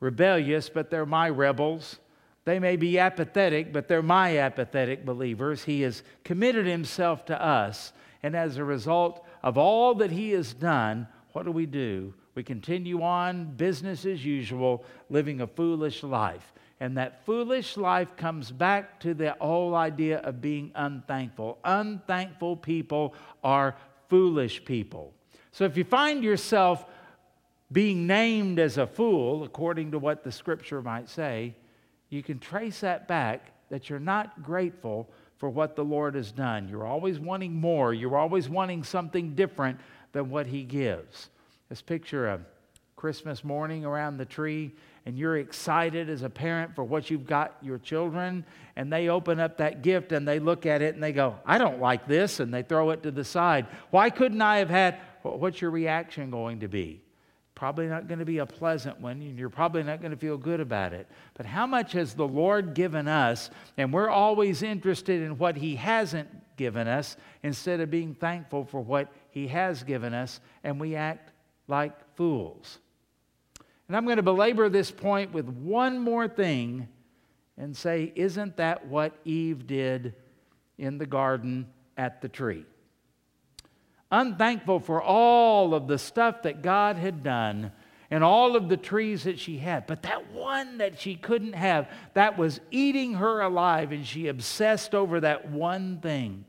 rebellious, 0.00 0.68
but 0.68 0.90
they're 0.90 1.06
my 1.06 1.28
rebels. 1.28 1.98
They 2.44 2.58
may 2.58 2.76
be 2.76 2.98
apathetic, 2.98 3.72
but 3.72 3.86
they're 3.88 4.02
my 4.02 4.38
apathetic 4.38 5.04
believers. 5.04 5.64
He 5.64 5.82
has 5.82 6.02
committed 6.24 6.66
himself 6.66 7.24
to 7.26 7.40
us, 7.40 7.92
and 8.22 8.36
as 8.36 8.56
a 8.56 8.64
result 8.64 9.24
of 9.42 9.56
all 9.56 9.94
that 9.96 10.10
he 10.10 10.30
has 10.30 10.52
done, 10.52 11.06
what 11.32 11.44
do 11.44 11.52
we 11.52 11.66
do? 11.66 12.14
We 12.34 12.42
continue 12.42 13.02
on, 13.02 13.44
business 13.56 14.06
as 14.06 14.24
usual, 14.24 14.84
living 15.10 15.40
a 15.40 15.46
foolish 15.46 16.02
life. 16.02 16.52
And 16.80 16.96
that 16.96 17.24
foolish 17.24 17.76
life 17.76 18.16
comes 18.16 18.50
back 18.50 18.98
to 19.00 19.14
the 19.14 19.36
whole 19.40 19.74
idea 19.74 20.18
of 20.18 20.40
being 20.40 20.72
unthankful. 20.74 21.58
Unthankful 21.64 22.56
people 22.56 23.14
are 23.44 23.76
foolish 24.08 24.64
people. 24.64 25.12
So 25.52 25.64
if 25.64 25.76
you 25.76 25.84
find 25.84 26.24
yourself 26.24 26.84
being 27.70 28.06
named 28.06 28.58
as 28.58 28.78
a 28.78 28.86
fool, 28.86 29.44
according 29.44 29.92
to 29.92 29.98
what 29.98 30.24
the 30.24 30.32
scripture 30.32 30.82
might 30.82 31.08
say, 31.08 31.54
you 32.08 32.22
can 32.22 32.38
trace 32.38 32.80
that 32.80 33.06
back 33.06 33.52
that 33.70 33.88
you're 33.88 34.00
not 34.00 34.42
grateful 34.42 35.08
for 35.38 35.48
what 35.48 35.76
the 35.76 35.84
Lord 35.84 36.14
has 36.14 36.30
done. 36.30 36.68
You're 36.68 36.86
always 36.86 37.18
wanting 37.18 37.54
more, 37.54 37.94
you're 37.94 38.16
always 38.16 38.48
wanting 38.48 38.84
something 38.84 39.34
different 39.34 39.80
than 40.12 40.30
what 40.30 40.46
He 40.46 40.62
gives. 40.62 41.30
Let's 41.72 41.80
picture 41.80 42.28
a 42.28 42.38
Christmas 42.96 43.42
morning 43.42 43.86
around 43.86 44.18
the 44.18 44.26
tree 44.26 44.72
and 45.06 45.16
you're 45.16 45.38
excited 45.38 46.10
as 46.10 46.20
a 46.20 46.28
parent 46.28 46.74
for 46.74 46.84
what 46.84 47.08
you've 47.08 47.26
got 47.26 47.56
your 47.62 47.78
children, 47.78 48.44
and 48.76 48.92
they 48.92 49.08
open 49.08 49.40
up 49.40 49.56
that 49.56 49.80
gift 49.80 50.12
and 50.12 50.28
they 50.28 50.38
look 50.38 50.66
at 50.66 50.82
it 50.82 50.92
and 50.92 51.02
they 51.02 51.12
go, 51.12 51.34
I 51.46 51.56
don't 51.56 51.80
like 51.80 52.06
this, 52.06 52.40
and 52.40 52.52
they 52.52 52.62
throw 52.62 52.90
it 52.90 53.02
to 53.04 53.10
the 53.10 53.24
side. 53.24 53.68
Why 53.90 54.10
couldn't 54.10 54.42
I 54.42 54.58
have 54.58 54.68
had, 54.68 55.00
what's 55.22 55.62
your 55.62 55.70
reaction 55.70 56.30
going 56.30 56.60
to 56.60 56.68
be? 56.68 57.00
Probably 57.54 57.86
not 57.86 58.06
going 58.06 58.18
to 58.18 58.26
be 58.26 58.36
a 58.36 58.44
pleasant 58.44 59.00
one, 59.00 59.22
and 59.22 59.38
you're 59.38 59.48
probably 59.48 59.82
not 59.82 60.02
going 60.02 60.10
to 60.12 60.18
feel 60.18 60.36
good 60.36 60.60
about 60.60 60.92
it. 60.92 61.08
But 61.32 61.46
how 61.46 61.66
much 61.66 61.92
has 61.92 62.12
the 62.12 62.28
Lord 62.28 62.74
given 62.74 63.08
us, 63.08 63.48
and 63.78 63.94
we're 63.94 64.10
always 64.10 64.62
interested 64.62 65.22
in 65.22 65.38
what 65.38 65.56
He 65.56 65.76
hasn't 65.76 66.28
given 66.58 66.86
us 66.86 67.16
instead 67.42 67.80
of 67.80 67.90
being 67.90 68.14
thankful 68.14 68.66
for 68.66 68.82
what 68.82 69.10
He 69.30 69.48
has 69.48 69.82
given 69.82 70.12
us, 70.12 70.38
and 70.64 70.78
we 70.78 70.96
act 70.96 71.30
like 71.68 71.92
fools. 72.16 72.78
And 73.88 73.96
I'm 73.96 74.04
going 74.04 74.16
to 74.16 74.22
belabor 74.22 74.68
this 74.68 74.90
point 74.90 75.32
with 75.32 75.48
one 75.48 75.98
more 75.98 76.28
thing 76.28 76.88
and 77.58 77.76
say, 77.76 78.12
isn't 78.14 78.56
that 78.56 78.86
what 78.86 79.12
Eve 79.24 79.66
did 79.66 80.14
in 80.78 80.98
the 80.98 81.06
garden 81.06 81.66
at 81.96 82.22
the 82.22 82.28
tree? 82.28 82.64
Unthankful 84.10 84.80
for 84.80 85.02
all 85.02 85.74
of 85.74 85.88
the 85.88 85.98
stuff 85.98 86.42
that 86.42 86.62
God 86.62 86.96
had 86.96 87.22
done 87.22 87.72
and 88.10 88.22
all 88.22 88.56
of 88.56 88.68
the 88.68 88.76
trees 88.76 89.24
that 89.24 89.38
she 89.38 89.56
had. 89.56 89.86
But 89.86 90.02
that 90.02 90.32
one 90.32 90.78
that 90.78 91.00
she 91.00 91.14
couldn't 91.14 91.54
have, 91.54 91.90
that 92.12 92.36
was 92.36 92.60
eating 92.70 93.14
her 93.14 93.40
alive, 93.40 93.90
and 93.90 94.06
she 94.06 94.28
obsessed 94.28 94.94
over 94.94 95.20
that 95.20 95.50
one 95.50 95.98
thing. 96.00 96.44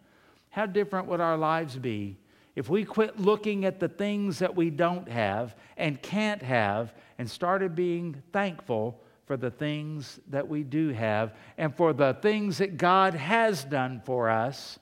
How 0.49 0.65
different 0.65 1.07
would 1.07 1.21
our 1.21 1.37
lives 1.37 1.77
be 1.77 2.17
if 2.55 2.69
we 2.69 2.85
quit 2.85 3.19
looking 3.19 3.65
at 3.65 3.79
the 3.79 3.87
things 3.87 4.39
that 4.39 4.55
we 4.55 4.69
don't 4.69 5.09
have 5.09 5.55
and 5.77 6.01
can't 6.01 6.41
have 6.41 6.93
and 7.17 7.29
started 7.29 7.75
being 7.75 8.21
thankful 8.31 8.99
for 9.25 9.37
the 9.37 9.51
things 9.51 10.19
that 10.29 10.47
we 10.47 10.63
do 10.63 10.89
have 10.89 11.33
and 11.57 11.75
for 11.75 11.93
the 11.93 12.13
things 12.21 12.57
that 12.59 12.77
God 12.77 13.13
has 13.13 13.63
done 13.63 14.01
for 14.05 14.29
us, 14.29 14.77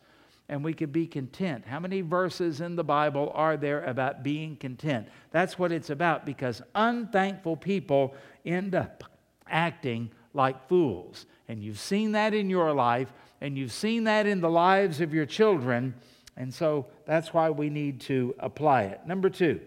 and 0.50 0.66
we 0.66 0.74
could 0.74 0.92
be 0.92 1.08
content. 1.08 1.66
How 1.66 1.80
many 1.80 2.02
verses 2.02 2.60
in 2.60 2.76
the 2.76 2.84
Bible 2.84 3.32
are 3.34 3.56
there 3.56 3.86
about 3.86 4.22
being 4.22 4.58
content? 4.58 5.08
That's 5.32 5.58
what 5.58 5.72
it's 5.72 5.90
about 5.90 6.26
because 6.26 6.62
unthankful 6.76 7.56
people 7.56 8.14
end 8.46 8.76
up 8.76 9.06
acting 9.48 10.12
like 10.34 10.68
fools. 10.68 11.26
And 11.48 11.64
you've 11.64 11.80
seen 11.80 12.12
that 12.14 12.34
in 12.34 12.50
your 12.50 12.74
life, 12.74 13.14
and 13.40 13.58
you've 13.58 13.72
seen 13.72 14.04
that 14.06 14.26
in 14.26 14.42
the 14.42 14.50
lives 14.50 15.00
of 15.00 15.14
your 15.14 15.26
children. 15.26 15.94
And 16.38 16.54
so 16.54 16.88
that's 17.06 17.34
why 17.34 17.50
we 17.50 17.70
need 17.70 18.02
to 18.02 18.36
apply 18.40 18.84
it. 18.84 19.02
Number 19.06 19.30
two, 19.30 19.60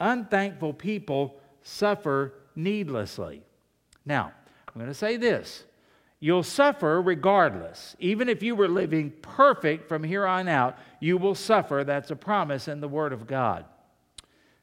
unthankful 0.00 0.74
people 0.74 1.40
suffer 1.62 2.34
needlessly. 2.56 3.42
Now, 4.04 4.32
I'm 4.66 4.74
going 4.74 4.88
to 4.88 4.94
say 4.94 5.16
this 5.16 5.64
you'll 6.20 6.42
suffer 6.42 7.00
regardless. 7.00 7.94
Even 8.00 8.28
if 8.28 8.42
you 8.42 8.56
were 8.56 8.68
living 8.68 9.12
perfect 9.22 9.88
from 9.88 10.02
here 10.02 10.26
on 10.26 10.48
out, 10.48 10.76
you 11.00 11.16
will 11.16 11.34
suffer. 11.34 11.84
That's 11.84 12.10
a 12.10 12.16
promise 12.16 12.68
in 12.68 12.80
the 12.80 12.88
Word 12.88 13.12
of 13.12 13.26
God. 13.26 13.64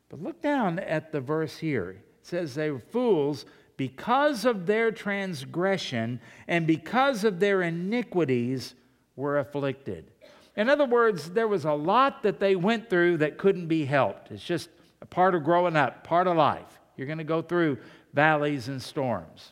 But 0.09 0.21
look 0.21 0.41
down 0.41 0.79
at 0.79 1.11
the 1.11 1.21
verse 1.21 1.57
here. 1.57 1.91
It 1.91 2.25
says 2.27 2.55
they 2.55 2.71
were 2.71 2.79
fools 2.79 3.45
because 3.77 4.45
of 4.45 4.65
their 4.65 4.91
transgression 4.91 6.19
and 6.47 6.67
because 6.67 7.23
of 7.23 7.39
their 7.39 7.61
iniquities 7.61 8.75
were 9.15 9.39
afflicted. 9.39 10.11
In 10.55 10.69
other 10.69 10.85
words, 10.85 11.31
there 11.31 11.47
was 11.47 11.65
a 11.65 11.73
lot 11.73 12.23
that 12.23 12.39
they 12.39 12.55
went 12.55 12.89
through 12.89 13.17
that 13.17 13.37
couldn't 13.37 13.67
be 13.67 13.85
helped. 13.85 14.31
It's 14.31 14.43
just 14.43 14.69
a 15.01 15.05
part 15.05 15.35
of 15.35 15.43
growing 15.43 15.75
up, 15.75 16.03
part 16.03 16.27
of 16.27 16.37
life. 16.37 16.79
You're 16.95 17.07
going 17.07 17.17
to 17.17 17.23
go 17.25 17.41
through 17.41 17.77
valleys 18.13 18.67
and 18.67 18.81
storms. 18.81 19.51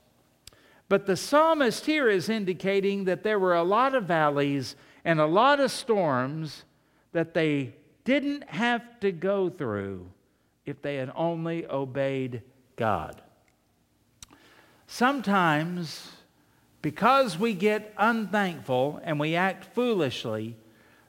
But 0.88 1.06
the 1.06 1.18
psalmist 1.18 1.86
here 1.86 2.10
is 2.10 2.30
indicating 2.30 3.06
that 3.06 3.24
there 3.24 3.40
were 3.40 3.56
a 3.56 3.64
lot 3.64 3.96
of 3.96 4.06
valleys 4.06 4.76
and 5.04 5.20
a 5.20 5.26
lot 5.26 5.60
of 5.60 5.72
storms 5.72 6.64
that 7.12 7.34
they 7.34 7.74
didn't 8.06 8.50
have 8.50 9.00
to 9.02 9.12
go 9.12 9.50
through 9.50 10.10
if 10.66 10.82
they 10.82 10.96
had 10.96 11.12
only 11.16 11.66
obeyed 11.66 12.42
God. 12.76 13.22
Sometimes, 14.88 16.12
because 16.82 17.38
we 17.38 17.54
get 17.54 17.94
unthankful 17.98 19.02
and 19.04 19.20
we 19.20 19.36
act 19.36 19.74
foolishly, 19.74 20.56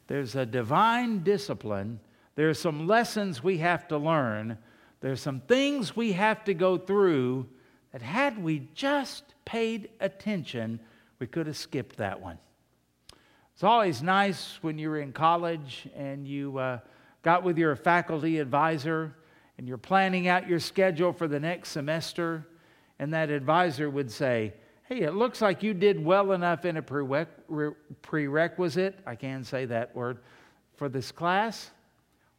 there's 0.07 0.35
a 0.35 0.47
divine 0.47 1.23
discipline. 1.23 2.01
There 2.35 2.49
are 2.49 2.55
some 2.55 2.87
lessons 2.87 3.43
we 3.43 3.59
have 3.59 3.89
to 3.89 3.99
learn. 3.99 4.59
There's 5.01 5.21
some 5.21 5.41
things 5.41 5.97
we 5.97 6.13
have 6.13 6.45
to 6.45 6.55
go 6.55 6.77
through 6.77 7.47
that, 7.93 8.03
had 8.03 8.43
we 8.43 8.69
just 8.75 9.23
paid 9.45 9.91
attention, 10.01 10.81
we 11.19 11.27
could 11.27 11.47
have 11.47 11.57
skipped 11.57 11.97
that 11.97 12.21
one. 12.21 12.39
It's 13.55 13.63
always 13.63 14.03
nice 14.03 14.59
when 14.63 14.79
you're 14.79 14.99
in 14.99 15.13
college 15.13 15.87
and 15.95 16.27
you 16.27 16.59
uh, 16.59 16.81
got 17.23 17.45
with 17.45 17.57
your 17.57 17.77
faculty 17.77 18.41
advisor 18.41 19.15
and 19.59 19.69
you're 19.69 19.79
planning 19.79 20.27
out 20.27 20.49
your 20.49 20.59
schedule 20.59 21.13
for 21.13 21.29
the 21.29 21.39
next 21.39 21.69
semester, 21.69 22.45
and 22.99 23.15
that 23.15 23.31
advisor 23.31 23.89
would 23.89 24.11
say, 24.11 24.53
Hey, 24.87 25.01
it 25.01 25.15
looks 25.15 25.41
like 25.41 25.63
you 25.63 25.73
did 25.73 26.05
well 26.05 26.33
enough 26.33 26.67
in 26.67 26.77
a 26.77 26.83
prerequisite, 28.03 28.99
I 29.07 29.15
can 29.15 29.43
say 29.43 29.65
that 29.65 29.97
word, 29.97 30.19
for 30.77 30.91
this 30.91 31.11
class. 31.11 31.71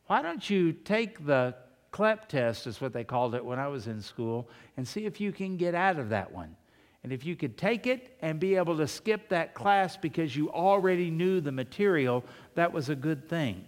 Why 0.05 0.21
don't 0.21 0.47
you 0.47 0.71
take 0.71 1.25
the 1.25 1.55
CLEP 1.89 2.29
test, 2.29 2.67
is 2.67 2.79
what 2.79 2.93
they 2.93 3.03
called 3.03 3.33
it 3.33 3.43
when 3.43 3.57
I 3.57 3.67
was 3.67 3.87
in 3.87 3.99
school, 3.99 4.47
and 4.77 4.87
see 4.87 5.07
if 5.07 5.19
you 5.19 5.31
can 5.31 5.57
get 5.57 5.73
out 5.73 5.97
of 5.97 6.09
that 6.09 6.31
one. 6.31 6.55
And 7.03 7.11
if 7.11 7.25
you 7.25 7.35
could 7.35 7.57
take 7.57 7.87
it 7.87 8.15
and 8.21 8.39
be 8.39 8.55
able 8.55 8.77
to 8.77 8.87
skip 8.87 9.29
that 9.29 9.55
class 9.55 9.97
because 9.97 10.35
you 10.35 10.51
already 10.51 11.09
knew 11.09 11.41
the 11.41 11.51
material, 11.51 12.23
that 12.53 12.71
was 12.71 12.89
a 12.89 12.95
good 12.95 13.27
thing. 13.27 13.65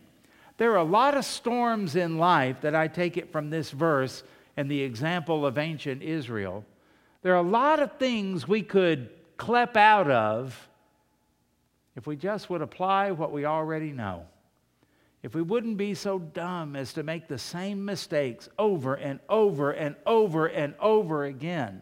There 0.58 0.74
are 0.74 0.78
a 0.78 0.84
lot 0.84 1.18
of 1.18 1.26
storms 1.26 1.96
in 1.96 2.20
life 2.20 2.62
that 2.62 2.76
I 2.76 2.88
take 2.88 3.18
it 3.18 3.32
from 3.32 3.50
this 3.50 3.72
verse 3.72 4.22
and 4.56 4.70
the 4.70 4.82
example 4.82 5.48
of 5.48 5.58
ancient 5.58 6.04
Israel 6.04 6.64
there 7.22 7.34
are 7.34 7.44
a 7.44 7.50
lot 7.50 7.80
of 7.80 7.94
things 7.94 8.48
we 8.48 8.62
could 8.62 9.10
clep 9.38 9.78
out 9.78 10.10
of 10.10 10.70
if 11.96 12.06
we 12.06 12.16
just 12.16 12.50
would 12.50 12.62
apply 12.62 13.12
what 13.12 13.32
we 13.32 13.46
already 13.46 13.92
know. 13.92 14.26
If 15.24 15.34
we 15.34 15.42
wouldn't 15.42 15.78
be 15.78 15.94
so 15.94 16.20
dumb 16.20 16.76
as 16.76 16.94
to 16.94 17.04
make 17.04 17.28
the 17.28 17.40
same 17.40 17.84
mistakes 17.84 18.48
over 18.58 18.94
and 18.94 19.20
over 19.28 19.72
and 19.72 19.96
over 20.06 20.46
and 20.46 20.76
over 20.80 21.26
again. 21.26 21.82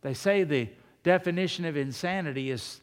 They 0.00 0.14
say 0.14 0.44
the 0.44 0.68
definition 1.02 1.66
of 1.66 1.76
insanity 1.76 2.50
is 2.50 2.80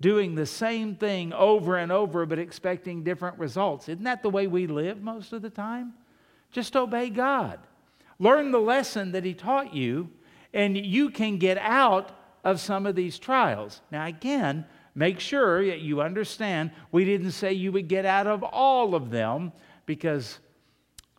doing 0.00 0.34
the 0.34 0.46
same 0.46 0.94
thing 0.94 1.32
over 1.32 1.76
and 1.76 1.90
over 1.90 2.24
but 2.24 2.38
expecting 2.38 3.02
different 3.02 3.38
results. 3.38 3.88
Isn't 3.88 4.04
that 4.04 4.22
the 4.22 4.30
way 4.30 4.46
we 4.46 4.66
live 4.66 5.02
most 5.02 5.32
of 5.32 5.42
the 5.42 5.50
time? 5.50 5.94
Just 6.52 6.76
obey 6.76 7.10
God. 7.10 7.58
Learn 8.18 8.52
the 8.52 8.60
lesson 8.60 9.12
that 9.12 9.24
He 9.24 9.34
taught 9.34 9.74
you 9.74 10.10
and 10.52 10.76
you 10.76 11.10
can 11.10 11.38
get 11.38 11.58
out 11.58 12.10
of 12.44 12.60
some 12.60 12.86
of 12.86 12.94
these 12.94 13.18
trials. 13.18 13.80
Now, 13.90 14.06
again, 14.06 14.64
make 14.94 15.20
sure 15.20 15.64
that 15.66 15.80
you 15.80 16.00
understand 16.00 16.70
we 16.90 17.04
didn't 17.04 17.32
say 17.32 17.52
you 17.52 17.72
would 17.72 17.88
get 17.88 18.04
out 18.04 18.26
of 18.26 18.42
all 18.42 18.94
of 18.94 19.10
them 19.10 19.52
because 19.86 20.38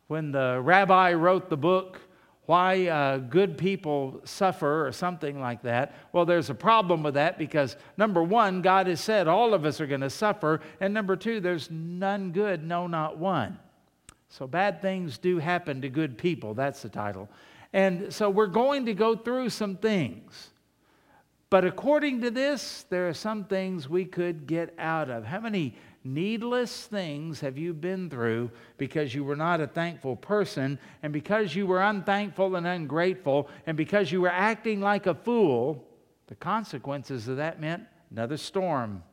when 0.07 0.31
the 0.31 0.59
rabbi 0.61 1.13
wrote 1.13 1.49
the 1.49 1.57
book, 1.57 1.99
why 2.45 2.87
uh, 2.87 3.17
good 3.17 3.57
people 3.57 4.19
suffer 4.25 4.85
or 4.85 4.91
something 4.91 5.39
like 5.39 5.61
that. 5.61 5.95
Well, 6.11 6.25
there's 6.25 6.49
a 6.49 6.55
problem 6.55 7.01
with 7.01 7.13
that 7.13 7.37
because 7.37 7.77
number 7.95 8.21
one, 8.21 8.61
God 8.61 8.87
has 8.87 8.99
said 8.99 9.27
all 9.29 9.53
of 9.53 9.65
us 9.65 9.79
are 9.79 9.87
going 9.87 10.01
to 10.01 10.09
suffer, 10.09 10.59
and 10.81 10.93
number 10.93 11.15
two, 11.15 11.39
there's 11.39 11.71
none 11.71 12.31
good, 12.31 12.63
no, 12.63 12.87
not 12.87 13.17
one. 13.17 13.57
So 14.27 14.45
bad 14.45 14.81
things 14.81 15.17
do 15.17 15.37
happen 15.37 15.81
to 15.81 15.89
good 15.89 16.17
people. 16.17 16.53
That's 16.53 16.81
the 16.81 16.89
title. 16.89 17.29
And 17.73 18.13
so 18.13 18.29
we're 18.29 18.47
going 18.47 18.85
to 18.85 18.93
go 18.93 19.15
through 19.15 19.49
some 19.49 19.75
things. 19.77 20.49
But 21.49 21.65
according 21.65 22.21
to 22.21 22.31
this, 22.31 22.85
there 22.89 23.07
are 23.07 23.13
some 23.13 23.45
things 23.45 23.89
we 23.89 24.05
could 24.05 24.47
get 24.47 24.73
out 24.77 25.09
of. 25.09 25.25
How 25.25 25.39
many 25.39 25.75
needless 26.03 26.85
things 26.85 27.39
have 27.41 27.57
you 27.57 27.73
been 27.73 28.09
through 28.09 28.51
because 28.77 29.13
you 29.13 29.23
were 29.23 29.35
not 29.35 29.61
a 29.61 29.67
thankful 29.67 30.15
person, 30.15 30.77
and 31.01 31.13
because 31.13 31.55
you 31.55 31.65
were 31.65 31.81
unthankful 31.81 32.55
and 32.55 32.67
ungrateful, 32.67 33.49
and 33.65 33.77
because 33.77 34.11
you 34.11 34.21
were 34.21 34.31
acting 34.31 34.81
like 34.81 35.07
a 35.07 35.15
fool? 35.15 35.87
The 36.27 36.35
consequences 36.35 37.27
of 37.27 37.37
that 37.37 37.59
meant 37.59 37.83
another 38.11 38.37
storm, 38.37 39.03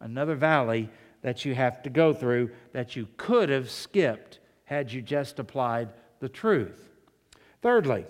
another 0.00 0.34
valley 0.34 0.90
that 1.22 1.44
you 1.44 1.54
have 1.54 1.82
to 1.82 1.90
go 1.90 2.12
through 2.12 2.50
that 2.72 2.96
you 2.96 3.08
could 3.16 3.48
have 3.48 3.70
skipped 3.70 4.40
had 4.64 4.92
you 4.92 5.02
just 5.02 5.38
applied 5.38 5.90
the 6.20 6.28
truth. 6.28 6.89
Thirdly, 7.62 8.06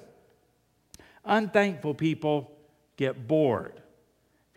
unthankful 1.25 1.95
people 1.95 2.57
get 2.97 3.27
bored. 3.27 3.75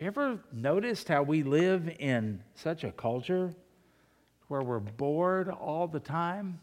you 0.00 0.06
ever 0.06 0.38
noticed 0.52 1.08
how 1.08 1.22
we 1.22 1.42
live 1.42 1.90
in 1.98 2.42
such 2.54 2.84
a 2.84 2.92
culture 2.92 3.52
where 4.48 4.62
we're 4.62 4.80
bored 4.80 5.48
all 5.48 5.88
the 5.88 6.00
time? 6.00 6.60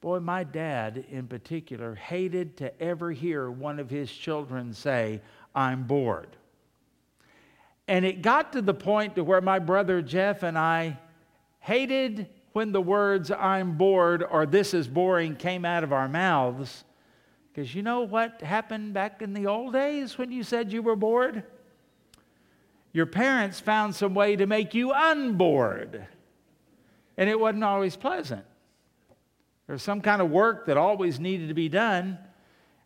Boy, 0.00 0.20
my 0.20 0.44
dad 0.44 1.04
in 1.10 1.26
particular 1.26 1.94
hated 1.94 2.56
to 2.58 2.82
ever 2.82 3.12
hear 3.12 3.50
one 3.50 3.78
of 3.78 3.88
his 3.88 4.10
children 4.12 4.72
say, 4.72 5.20
I'm 5.54 5.84
bored. 5.84 6.36
And 7.88 8.04
it 8.04 8.22
got 8.22 8.52
to 8.52 8.62
the 8.62 8.74
point 8.74 9.16
to 9.16 9.24
where 9.24 9.40
my 9.40 9.58
brother 9.58 10.02
Jeff 10.02 10.42
and 10.42 10.58
I 10.58 10.98
hated 11.60 12.28
when 12.52 12.72
the 12.72 12.80
words 12.80 13.30
I'm 13.30 13.76
bored 13.76 14.22
or 14.22 14.44
this 14.44 14.74
is 14.74 14.88
boring 14.88 15.36
came 15.36 15.64
out 15.64 15.84
of 15.84 15.92
our 15.92 16.08
mouths. 16.08 16.84
Because 17.52 17.74
you 17.74 17.82
know 17.82 18.00
what 18.00 18.40
happened 18.40 18.94
back 18.94 19.20
in 19.20 19.34
the 19.34 19.46
old 19.46 19.74
days 19.74 20.16
when 20.16 20.32
you 20.32 20.42
said 20.42 20.72
you 20.72 20.80
were 20.80 20.96
bored? 20.96 21.44
Your 22.92 23.06
parents 23.06 23.60
found 23.60 23.94
some 23.94 24.14
way 24.14 24.36
to 24.36 24.46
make 24.46 24.74
you 24.74 24.92
unbored. 24.94 26.06
And 27.18 27.28
it 27.28 27.38
wasn't 27.38 27.64
always 27.64 27.94
pleasant. 27.94 28.44
There 29.66 29.74
was 29.74 29.82
some 29.82 30.00
kind 30.00 30.22
of 30.22 30.30
work 30.30 30.66
that 30.66 30.76
always 30.78 31.20
needed 31.20 31.48
to 31.48 31.54
be 31.54 31.68
done. 31.68 32.18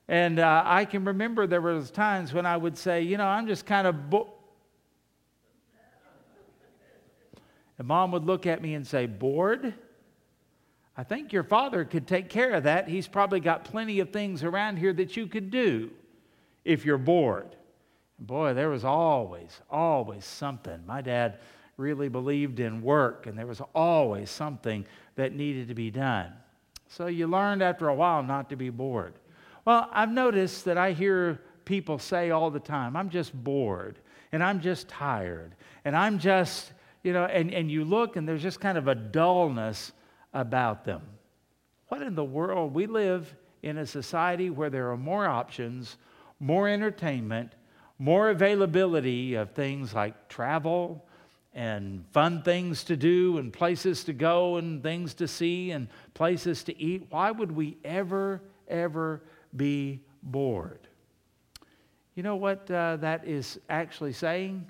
And 0.08 0.40
uh, 0.40 0.62
I 0.64 0.84
can 0.84 1.04
remember 1.04 1.46
there 1.46 1.60
was 1.60 1.90
times 1.90 2.32
when 2.32 2.46
I 2.46 2.56
would 2.56 2.76
say, 2.76 3.02
you 3.02 3.16
know, 3.16 3.26
I'm 3.26 3.46
just 3.46 3.66
kind 3.66 3.86
of 3.86 4.10
bo-. 4.10 4.32
And 7.78 7.86
mom 7.86 8.10
would 8.12 8.24
look 8.24 8.46
at 8.46 8.62
me 8.62 8.74
and 8.74 8.86
say, 8.86 9.06
bored? 9.06 9.74
I 10.96 11.02
think 11.02 11.32
your 11.32 11.44
father 11.44 11.84
could 11.84 12.06
take 12.06 12.28
care 12.28 12.52
of 12.52 12.62
that. 12.62 12.88
He's 12.88 13.06
probably 13.06 13.40
got 13.40 13.64
plenty 13.64 14.00
of 14.00 14.10
things 14.10 14.42
around 14.42 14.78
here 14.78 14.92
that 14.94 15.16
you 15.16 15.26
could 15.26 15.50
do 15.50 15.90
if 16.64 16.84
you're 16.84 16.96
bored. 16.98 17.54
Boy, 18.18 18.54
there 18.54 18.70
was 18.70 18.84
always, 18.84 19.60
always 19.70 20.24
something. 20.24 20.80
My 20.86 21.02
dad 21.02 21.38
really 21.76 22.08
believed 22.08 22.60
in 22.60 22.80
work, 22.80 23.26
and 23.26 23.38
there 23.38 23.46
was 23.46 23.60
always 23.74 24.30
something 24.30 24.86
that 25.16 25.34
needed 25.34 25.68
to 25.68 25.74
be 25.74 25.90
done. 25.90 26.32
So 26.88 27.08
you 27.08 27.26
learned 27.26 27.62
after 27.62 27.88
a 27.88 27.94
while 27.94 28.22
not 28.22 28.48
to 28.50 28.56
be 28.56 28.70
bored. 28.70 29.14
Well, 29.66 29.90
I've 29.92 30.10
noticed 30.10 30.64
that 30.64 30.78
I 30.78 30.92
hear 30.92 31.42
people 31.66 31.98
say 31.98 32.30
all 32.30 32.50
the 32.50 32.60
time, 32.60 32.96
I'm 32.96 33.10
just 33.10 33.34
bored, 33.34 33.98
and 34.32 34.42
I'm 34.42 34.60
just 34.60 34.88
tired, 34.88 35.54
and 35.84 35.94
I'm 35.94 36.18
just, 36.18 36.72
you 37.02 37.12
know, 37.12 37.24
and, 37.24 37.52
and 37.52 37.70
you 37.70 37.84
look 37.84 38.16
and 38.16 38.26
there's 38.26 38.42
just 38.42 38.60
kind 38.60 38.78
of 38.78 38.88
a 38.88 38.94
dullness 38.94 39.92
about 40.36 40.84
them. 40.84 41.02
What 41.88 42.02
in 42.02 42.14
the 42.14 42.24
world? 42.24 42.74
We 42.74 42.86
live 42.86 43.34
in 43.62 43.78
a 43.78 43.86
society 43.86 44.50
where 44.50 44.70
there 44.70 44.90
are 44.90 44.96
more 44.96 45.26
options, 45.26 45.96
more 46.38 46.68
entertainment, 46.68 47.52
more 47.98 48.28
availability 48.30 49.34
of 49.34 49.52
things 49.52 49.94
like 49.94 50.28
travel 50.28 51.04
and 51.54 52.04
fun 52.12 52.42
things 52.42 52.84
to 52.84 52.96
do 52.96 53.38
and 53.38 53.50
places 53.50 54.04
to 54.04 54.12
go 54.12 54.56
and 54.56 54.82
things 54.82 55.14
to 55.14 55.26
see 55.26 55.70
and 55.70 55.88
places 56.12 56.62
to 56.64 56.78
eat. 56.78 57.06
Why 57.08 57.30
would 57.30 57.50
we 57.50 57.78
ever, 57.82 58.42
ever 58.68 59.22
be 59.56 60.02
bored? 60.22 60.86
You 62.14 62.22
know 62.22 62.36
what 62.36 62.70
uh, 62.70 62.96
that 62.96 63.26
is 63.26 63.58
actually 63.70 64.12
saying? 64.12 64.66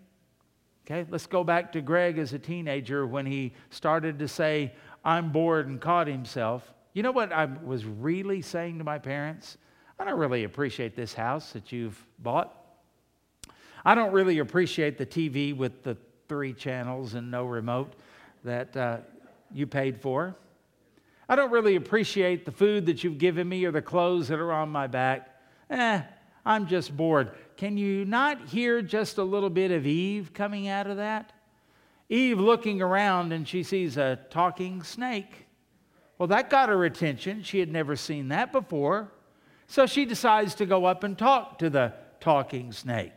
Okay, 0.87 1.05
let's 1.11 1.27
go 1.27 1.43
back 1.43 1.73
to 1.73 1.81
Greg 1.81 2.19
as 2.19 2.33
a 2.33 2.39
teenager 2.39 3.09
when 3.09 3.27
he 3.27 3.53
started 3.71 4.21
to 4.21 4.29
say, 4.29 4.73
I'm 5.07 5.31
bored 5.31 5.69
and 5.69 5.81
caught 5.81 6.09
himself. 6.09 6.75
You 6.93 7.05
know 7.05 7.13
what 7.13 7.33
I 7.33 7.45
was 7.45 7.85
really 7.85 8.43
saying 8.43 8.79
to 8.79 8.85
my 8.85 8.99
parents? 8.99 9.57
I 10.01 10.05
don't 10.05 10.19
really 10.19 10.43
appreciate 10.43 10.97
this 10.97 11.15
house 11.15 11.53
that 11.53 11.71
you've 11.71 12.05
bought. 12.19 12.53
I 13.85 13.95
don't 13.95 14.13
really 14.13 14.41
appreciate 14.41 14.99
the 14.99 15.07
TV 15.07 15.57
with 15.57 15.85
the 15.85 15.97
three 16.29 16.53
channels 16.53 17.15
and 17.15 17.31
no 17.31 17.45
remote 17.45 17.93
that 18.43 18.77
uh, 18.77 18.99
you 19.55 19.69
paid 19.69 20.01
for. 20.01 20.35
I 21.29 21.37
don't 21.37 21.53
really 21.53 21.77
appreciate 21.77 22.45
the 22.45 22.51
food 22.51 22.87
that 22.87 23.05
you've 23.05 23.19
given 23.19 23.49
me 23.49 23.65
or 23.65 23.71
the 23.71 23.83
clothes 23.83 24.27
that 24.27 24.41
are 24.41 24.53
on 24.53 24.71
my 24.71 24.89
back. 24.89 25.41
Eh, 25.71 26.03
I'm 26.45 26.67
just 26.67 26.97
bored. 26.97 27.31
Can 27.57 27.77
you 27.77 28.05
not 28.05 28.49
hear 28.49 28.83
just 28.83 29.19
a 29.19 29.25
little 29.25 29.51
bit 29.51 29.71
of 29.71 29.87
Eve 29.87 30.33
coming 30.33 30.67
out 30.67 30.89
of 30.89 30.97
that? 30.97 31.33
Eve 32.09 32.39
looking 32.39 32.81
around 32.81 33.33
and 33.33 33.47
she 33.47 33.63
sees 33.63 33.97
a 33.97 34.19
talking 34.31 34.83
snake. 34.83 35.47
Well, 36.19 36.29
that 36.29 36.51
got 36.51 36.69
her 36.69 36.85
attention. 36.85 37.43
She 37.43 37.59
had 37.59 37.71
never 37.71 37.97
seen 37.97 38.29
that 38.29 38.53
before. 38.53 39.13
So 39.67 39.87
she 39.87 40.05
decides 40.05 40.55
to 40.57 40.67
go 40.67 40.85
up 40.85 41.03
and 41.05 41.19
talk 41.19 41.59
to 41.59 41.69
the 41.69 41.93
talking 42.21 42.73
snake. 42.73 43.13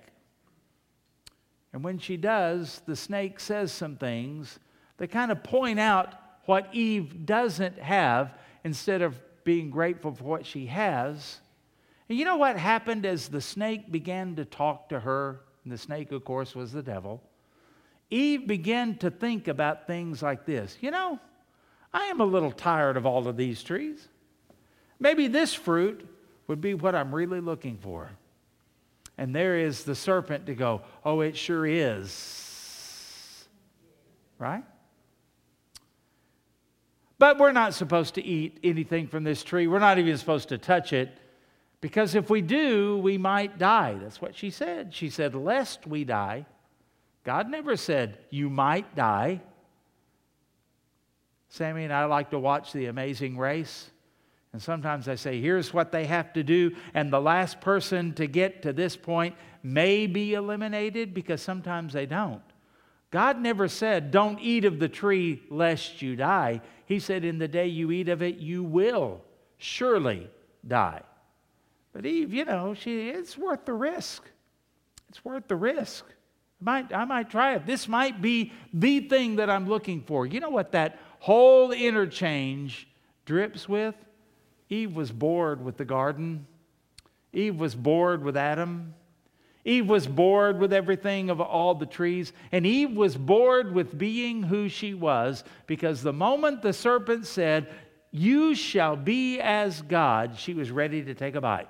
And 1.71 1.83
when 1.83 1.99
she 1.99 2.17
does, 2.17 2.81
the 2.85 2.95
snake 2.95 3.39
says 3.39 3.71
some 3.71 3.95
things 3.95 4.59
that 4.97 5.11
kind 5.11 5.31
of 5.31 5.43
point 5.43 5.79
out 5.79 6.15
what 6.45 6.73
Eve 6.73 7.25
doesn't 7.25 7.77
have 7.77 8.33
instead 8.63 9.01
of 9.01 9.21
being 9.43 9.69
grateful 9.69 10.13
for 10.13 10.23
what 10.23 10.45
she 10.45 10.65
has. 10.65 11.39
And 12.09 12.17
you 12.17 12.25
know 12.25 12.37
what 12.37 12.57
happened 12.57 13.05
as 13.05 13.29
the 13.29 13.39
snake 13.39 13.91
began 13.91 14.35
to 14.35 14.45
talk 14.45 14.89
to 14.89 14.99
her? 14.99 15.41
And 15.63 15.71
the 15.71 15.77
snake, 15.77 16.11
of 16.11 16.25
course, 16.25 16.55
was 16.55 16.71
the 16.71 16.81
devil. 16.81 17.21
Eve 18.09 18.47
began 18.47 18.95
to 18.97 19.11
think 19.11 19.47
about 19.47 19.87
things 19.87 20.21
like 20.21 20.45
this. 20.45 20.77
You 20.81 20.91
know, 20.91 21.19
I 21.93 22.05
am 22.05 22.21
a 22.21 22.25
little 22.25 22.51
tired 22.51 22.97
of 22.97 23.05
all 23.05 23.27
of 23.27 23.37
these 23.37 23.61
trees. 23.63 24.07
Maybe 24.99 25.27
this 25.27 25.53
fruit 25.53 26.07
would 26.47 26.61
be 26.61 26.73
what 26.73 26.95
I'm 26.95 27.13
really 27.13 27.39
looking 27.39 27.77
for. 27.77 28.09
And 29.17 29.35
there 29.35 29.59
is 29.59 29.83
the 29.83 29.95
serpent 29.95 30.45
to 30.47 30.55
go, 30.55 30.81
oh, 31.05 31.21
it 31.21 31.37
sure 31.37 31.65
is. 31.65 33.45
Right? 34.37 34.63
But 37.17 37.37
we're 37.37 37.51
not 37.51 37.73
supposed 37.73 38.15
to 38.15 38.25
eat 38.25 38.59
anything 38.63 39.07
from 39.07 39.25
this 39.25 39.43
tree. 39.43 39.67
We're 39.67 39.79
not 39.79 39.99
even 39.99 40.17
supposed 40.17 40.49
to 40.49 40.57
touch 40.57 40.93
it 40.93 41.17
because 41.81 42.15
if 42.15 42.29
we 42.29 42.41
do, 42.41 42.97
we 42.97 43.17
might 43.17 43.57
die. 43.57 43.97
That's 44.01 44.21
what 44.21 44.35
she 44.35 44.49
said. 44.49 44.93
She 44.93 45.09
said, 45.09 45.35
lest 45.35 45.85
we 45.85 46.05
die. 46.05 46.45
God 47.29 47.47
never 47.47 47.77
said, 47.77 48.17
you 48.31 48.49
might 48.49 48.95
die. 48.95 49.39
Sammy 51.49 51.83
and 51.83 51.93
I 51.93 52.05
like 52.05 52.31
to 52.31 52.39
watch 52.39 52.73
The 52.73 52.87
Amazing 52.87 53.37
Race. 53.37 53.91
And 54.51 54.59
sometimes 54.59 55.07
I 55.07 55.13
say, 55.13 55.39
here's 55.39 55.71
what 55.71 55.91
they 55.91 56.07
have 56.07 56.33
to 56.33 56.41
do, 56.41 56.75
and 56.95 57.13
the 57.13 57.21
last 57.21 57.61
person 57.61 58.15
to 58.15 58.25
get 58.25 58.63
to 58.63 58.73
this 58.73 58.97
point 58.97 59.35
may 59.61 60.07
be 60.07 60.33
eliminated 60.33 61.13
because 61.13 61.39
sometimes 61.39 61.93
they 61.93 62.07
don't. 62.07 62.41
God 63.11 63.39
never 63.39 63.67
said, 63.67 64.09
don't 64.09 64.39
eat 64.39 64.65
of 64.65 64.79
the 64.79 64.89
tree 64.89 65.39
lest 65.51 66.01
you 66.01 66.15
die. 66.15 66.61
He 66.87 66.97
said, 66.97 67.23
in 67.23 67.37
the 67.37 67.47
day 67.47 67.67
you 67.67 67.91
eat 67.91 68.09
of 68.09 68.23
it, 68.23 68.37
you 68.37 68.63
will 68.63 69.21
surely 69.59 70.31
die. 70.67 71.03
But 71.93 72.07
Eve, 72.07 72.33
you 72.33 72.45
know, 72.45 72.73
she, 72.73 73.09
it's 73.09 73.37
worth 73.37 73.65
the 73.65 73.73
risk. 73.73 74.23
It's 75.09 75.23
worth 75.23 75.47
the 75.47 75.55
risk. 75.55 76.05
I 76.61 76.65
might, 76.65 76.93
I 76.93 77.05
might 77.05 77.29
try 77.29 77.55
it. 77.55 77.65
This 77.65 77.87
might 77.87 78.21
be 78.21 78.51
the 78.73 79.01
thing 79.01 79.37
that 79.37 79.49
I'm 79.49 79.67
looking 79.67 80.01
for. 80.01 80.25
You 80.25 80.39
know 80.39 80.49
what 80.49 80.73
that 80.73 80.99
whole 81.19 81.71
interchange 81.71 82.87
drips 83.25 83.69
with? 83.69 83.95
Eve 84.69 84.93
was 84.93 85.11
bored 85.11 85.63
with 85.63 85.77
the 85.77 85.85
garden. 85.85 86.45
Eve 87.33 87.59
was 87.59 87.75
bored 87.75 88.23
with 88.23 88.35
Adam. 88.37 88.93
Eve 89.65 89.87
was 89.87 90.07
bored 90.07 90.59
with 90.59 90.73
everything 90.73 91.29
of 91.29 91.39
all 91.41 91.75
the 91.75 91.85
trees. 91.85 92.33
And 92.51 92.65
Eve 92.65 92.95
was 92.95 93.15
bored 93.15 93.73
with 93.73 93.97
being 93.97 94.43
who 94.43 94.69
she 94.69 94.93
was 94.93 95.43
because 95.67 96.01
the 96.01 96.13
moment 96.13 96.61
the 96.61 96.73
serpent 96.73 97.25
said, 97.25 97.67
You 98.11 98.55
shall 98.55 98.95
be 98.95 99.39
as 99.39 99.81
God, 99.81 100.37
she 100.37 100.53
was 100.53 100.71
ready 100.71 101.03
to 101.03 101.13
take 101.13 101.35
a 101.35 101.41
bite. 101.41 101.69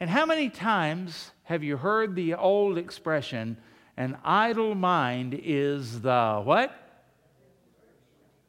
And 0.00 0.08
how 0.08 0.26
many 0.26 0.48
times 0.48 1.32
have 1.44 1.64
you 1.64 1.76
heard 1.76 2.14
the 2.14 2.34
old 2.34 2.78
expression, 2.78 3.56
an 3.96 4.16
idle 4.24 4.74
mind 4.74 5.38
is 5.42 6.00
the 6.00 6.40
what? 6.44 6.72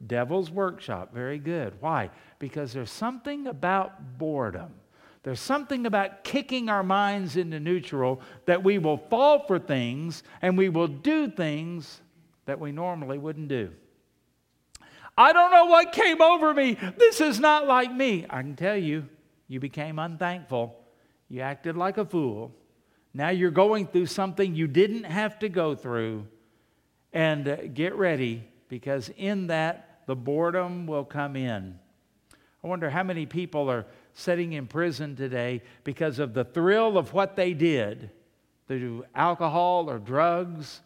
Devil's 0.05 0.49
workshop. 0.51 1.13
Very 1.13 1.39
good. 1.39 1.73
Why? 1.79 2.11
Because 2.37 2.71
there's 2.71 2.91
something 2.91 3.47
about 3.47 4.17
boredom. 4.17 4.73
There's 5.23 5.41
something 5.41 5.85
about 5.85 6.23
kicking 6.23 6.69
our 6.69 6.83
minds 6.83 7.35
into 7.35 7.59
neutral 7.59 8.21
that 8.45 8.63
we 8.63 8.77
will 8.77 8.97
fall 9.09 9.45
for 9.45 9.59
things 9.59 10.23
and 10.41 10.57
we 10.57 10.69
will 10.69 10.87
do 10.87 11.29
things 11.29 12.01
that 12.45 12.59
we 12.59 12.71
normally 12.71 13.17
wouldn't 13.17 13.49
do. 13.49 13.71
I 15.17 15.33
don't 15.33 15.51
know 15.51 15.65
what 15.65 15.91
came 15.91 16.21
over 16.21 16.53
me. 16.53 16.77
This 16.97 17.19
is 17.19 17.39
not 17.39 17.67
like 17.67 17.93
me. 17.93 18.25
I 18.29 18.41
can 18.41 18.55
tell 18.55 18.77
you, 18.77 19.09
you 19.49 19.59
became 19.59 19.99
unthankful. 19.99 20.78
You 21.29 21.41
acted 21.41 21.77
like 21.77 21.97
a 21.97 22.05
fool. 22.05 22.51
Now 23.13 23.29
you're 23.29 23.51
going 23.51 23.87
through 23.87 24.07
something 24.07 24.55
you 24.55 24.67
didn't 24.67 25.03
have 25.03 25.39
to 25.39 25.49
go 25.49 25.75
through. 25.75 26.25
And 27.13 27.47
uh, 27.47 27.55
get 27.67 27.95
ready 27.95 28.43
because 28.67 29.09
in 29.17 29.47
that 29.47 30.01
the 30.05 30.15
boredom 30.15 30.87
will 30.87 31.05
come 31.05 31.35
in. 31.35 31.77
I 32.63 32.67
wonder 32.67 32.89
how 32.89 33.03
many 33.03 33.25
people 33.25 33.69
are 33.69 33.85
sitting 34.13 34.53
in 34.53 34.67
prison 34.67 35.15
today 35.15 35.61
because 35.83 36.19
of 36.19 36.33
the 36.33 36.43
thrill 36.43 36.97
of 36.97 37.13
what 37.13 37.35
they 37.35 37.53
did 37.53 38.09
through 38.67 39.05
alcohol 39.15 39.89
or 39.89 39.97
drugs 39.97 40.81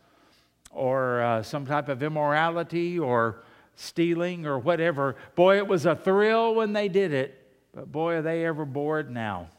or 0.72 1.22
uh, 1.22 1.44
some 1.44 1.66
type 1.66 1.90
of 1.90 2.04
immorality 2.04 3.00
or 3.00 3.44
stealing 3.76 4.46
or 4.46 4.60
whatever. 4.60 5.16
Boy, 5.36 5.58
it 5.58 5.68
was 5.68 5.86
a 5.86 5.96
thrill 5.96 6.56
when 6.56 6.74
they 6.74 6.88
did 6.88 7.12
it, 7.12 7.52
but 7.74 7.92
boy, 7.92 8.16
are 8.16 8.22
they 8.22 8.46
ever 8.46 8.66
bored 8.66 9.10
now. 9.10 9.50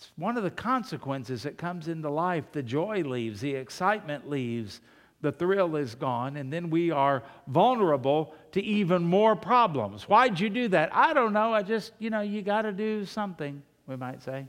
It's 0.00 0.12
one 0.16 0.38
of 0.38 0.42
the 0.42 0.50
consequences 0.50 1.42
that 1.42 1.58
comes 1.58 1.86
into 1.86 2.08
life. 2.08 2.44
The 2.52 2.62
joy 2.62 3.02
leaves, 3.02 3.42
the 3.42 3.54
excitement 3.54 4.30
leaves, 4.30 4.80
the 5.20 5.30
thrill 5.30 5.76
is 5.76 5.94
gone, 5.94 6.38
and 6.38 6.50
then 6.50 6.70
we 6.70 6.90
are 6.90 7.22
vulnerable 7.46 8.34
to 8.52 8.62
even 8.62 9.02
more 9.02 9.36
problems. 9.36 10.08
Why'd 10.08 10.40
you 10.40 10.48
do 10.48 10.68
that? 10.68 10.88
I 10.94 11.12
don't 11.12 11.34
know. 11.34 11.52
I 11.52 11.62
just, 11.62 11.92
you 11.98 12.08
know, 12.08 12.22
you 12.22 12.40
got 12.40 12.62
to 12.62 12.72
do 12.72 13.04
something, 13.04 13.62
we 13.86 13.96
might 13.96 14.22
say. 14.22 14.46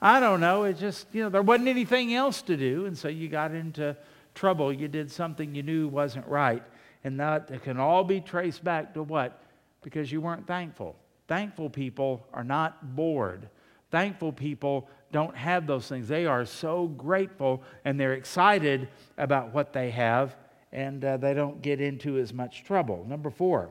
I 0.00 0.20
don't 0.20 0.40
know. 0.40 0.64
It 0.64 0.78
just, 0.78 1.06
you 1.12 1.22
know, 1.22 1.28
there 1.28 1.42
wasn't 1.42 1.68
anything 1.68 2.14
else 2.14 2.40
to 2.40 2.56
do, 2.56 2.86
and 2.86 2.96
so 2.96 3.08
you 3.08 3.28
got 3.28 3.52
into 3.52 3.94
trouble. 4.34 4.72
You 4.72 4.88
did 4.88 5.10
something 5.10 5.54
you 5.54 5.62
knew 5.62 5.86
wasn't 5.86 6.26
right. 6.26 6.62
And 7.04 7.20
that 7.20 7.62
can 7.62 7.78
all 7.78 8.04
be 8.04 8.22
traced 8.22 8.64
back 8.64 8.94
to 8.94 9.02
what? 9.02 9.42
Because 9.82 10.10
you 10.10 10.22
weren't 10.22 10.46
thankful. 10.46 10.96
Thankful 11.28 11.68
people 11.68 12.26
are 12.32 12.42
not 12.42 12.96
bored. 12.96 13.50
Thankful 13.92 14.32
people 14.32 14.88
don't 15.12 15.36
have 15.36 15.66
those 15.66 15.86
things. 15.86 16.08
They 16.08 16.24
are 16.24 16.46
so 16.46 16.86
grateful 16.88 17.62
and 17.84 18.00
they're 18.00 18.14
excited 18.14 18.88
about 19.18 19.52
what 19.52 19.74
they 19.74 19.90
have, 19.90 20.34
and 20.72 21.04
uh, 21.04 21.18
they 21.18 21.34
don't 21.34 21.60
get 21.60 21.78
into 21.80 22.16
as 22.18 22.32
much 22.32 22.64
trouble. 22.64 23.04
Number 23.06 23.28
four, 23.28 23.68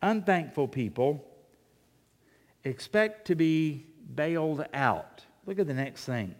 unthankful 0.00 0.66
people 0.66 1.22
expect 2.64 3.26
to 3.26 3.34
be 3.34 3.86
bailed 4.14 4.64
out. 4.72 5.22
Look 5.44 5.58
at 5.58 5.66
the 5.66 5.74
next 5.74 6.06
thing. 6.06 6.34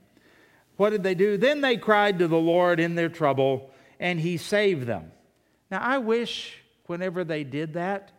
What 0.79 0.91
did 0.91 1.03
they 1.03 1.15
do? 1.15 1.37
Then 1.37 1.61
they 1.61 1.77
cried 1.77 2.19
to 2.21 2.29
the 2.29 2.39
Lord 2.39 2.81
in 2.81 2.95
their 2.95 3.11
trouble, 3.11 3.71
and 4.01 4.19
He 4.19 4.39
saved 4.39 4.87
them. 4.87 5.13
Now, 5.71 5.81
I 5.83 5.99
wish 5.99 6.57
whenever 6.87 7.23
they 7.23 7.45
did 7.45 7.75
that, 7.75 8.13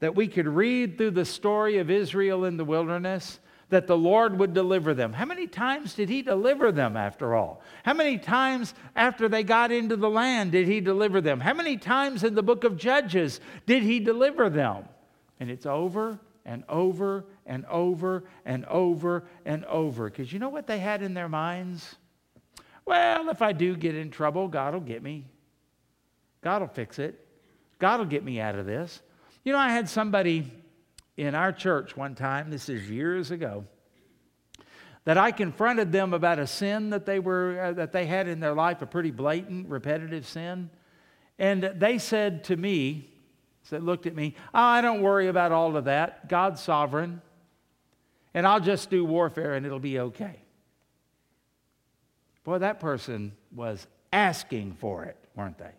that 0.00 0.14
we 0.14 0.28
could 0.28 0.48
read 0.48 0.96
through 0.96 1.10
the 1.10 1.26
story 1.26 1.76
of 1.76 1.90
Israel 1.90 2.46
in 2.46 2.56
the 2.56 2.64
wilderness 2.64 3.38
that 3.70 3.86
the 3.86 3.96
Lord 3.96 4.38
would 4.38 4.54
deliver 4.54 4.94
them. 4.94 5.12
How 5.12 5.26
many 5.26 5.46
times 5.46 5.94
did 5.94 6.08
He 6.08 6.22
deliver 6.22 6.72
them 6.72 6.96
after 6.96 7.34
all? 7.34 7.60
How 7.84 7.94
many 7.94 8.18
times 8.18 8.74
after 8.96 9.28
they 9.28 9.42
got 9.42 9.70
into 9.70 9.96
the 9.96 10.08
land 10.08 10.52
did 10.52 10.66
He 10.66 10.80
deliver 10.80 11.20
them? 11.20 11.40
How 11.40 11.54
many 11.54 11.76
times 11.76 12.24
in 12.24 12.34
the 12.34 12.42
book 12.42 12.64
of 12.64 12.78
Judges 12.78 13.40
did 13.66 13.82
He 13.82 14.00
deliver 14.00 14.48
them? 14.48 14.84
And 15.38 15.50
it's 15.50 15.66
over 15.66 16.18
and 16.44 16.64
over 16.68 17.26
and 17.44 17.66
over 17.66 18.24
and 18.46 18.64
over 18.64 19.24
and 19.44 19.64
over. 19.66 20.08
Because 20.08 20.32
you 20.32 20.38
know 20.38 20.48
what 20.48 20.66
they 20.66 20.78
had 20.78 21.02
in 21.02 21.12
their 21.12 21.28
minds? 21.28 21.96
Well, 22.86 23.28
if 23.28 23.42
I 23.42 23.52
do 23.52 23.76
get 23.76 23.94
in 23.94 24.10
trouble, 24.10 24.48
God 24.48 24.72
will 24.72 24.80
get 24.80 25.02
me. 25.02 25.26
God 26.40 26.62
will 26.62 26.68
fix 26.68 26.98
it. 26.98 27.22
God 27.78 28.00
will 28.00 28.06
get 28.06 28.24
me 28.24 28.40
out 28.40 28.54
of 28.54 28.64
this. 28.64 29.02
You 29.44 29.52
know, 29.52 29.58
I 29.58 29.68
had 29.68 29.88
somebody 29.88 30.50
in 31.18 31.34
our 31.34 31.52
church 31.52 31.96
one 31.96 32.14
time, 32.14 32.48
this 32.48 32.68
is 32.68 32.88
years 32.88 33.32
ago, 33.32 33.64
that 35.04 35.18
I 35.18 35.32
confronted 35.32 35.90
them 35.90 36.14
about 36.14 36.38
a 36.38 36.46
sin 36.46 36.90
that 36.90 37.06
they, 37.06 37.18
were, 37.18 37.60
uh, 37.60 37.72
that 37.72 37.92
they 37.92 38.06
had 38.06 38.28
in 38.28 38.38
their 38.38 38.54
life, 38.54 38.82
a 38.82 38.86
pretty 38.86 39.10
blatant, 39.10 39.68
repetitive 39.68 40.26
sin. 40.26 40.70
And 41.36 41.72
they 41.74 41.98
said 41.98 42.44
to 42.44 42.56
me, 42.56 43.10
said, 43.64 43.82
looked 43.82 44.06
at 44.06 44.14
me, 44.14 44.34
oh, 44.54 44.60
I 44.60 44.80
don't 44.80 45.02
worry 45.02 45.26
about 45.26 45.50
all 45.50 45.76
of 45.76 45.86
that. 45.86 46.28
God's 46.28 46.60
sovereign. 46.60 47.20
And 48.32 48.46
I'll 48.46 48.60
just 48.60 48.88
do 48.88 49.04
warfare 49.04 49.54
and 49.54 49.66
it'll 49.66 49.80
be 49.80 49.98
okay. 49.98 50.36
Boy, 52.44 52.58
that 52.58 52.78
person 52.78 53.32
was 53.54 53.86
asking 54.12 54.74
for 54.74 55.04
it, 55.04 55.16
weren't 55.34 55.58
they? 55.58 55.72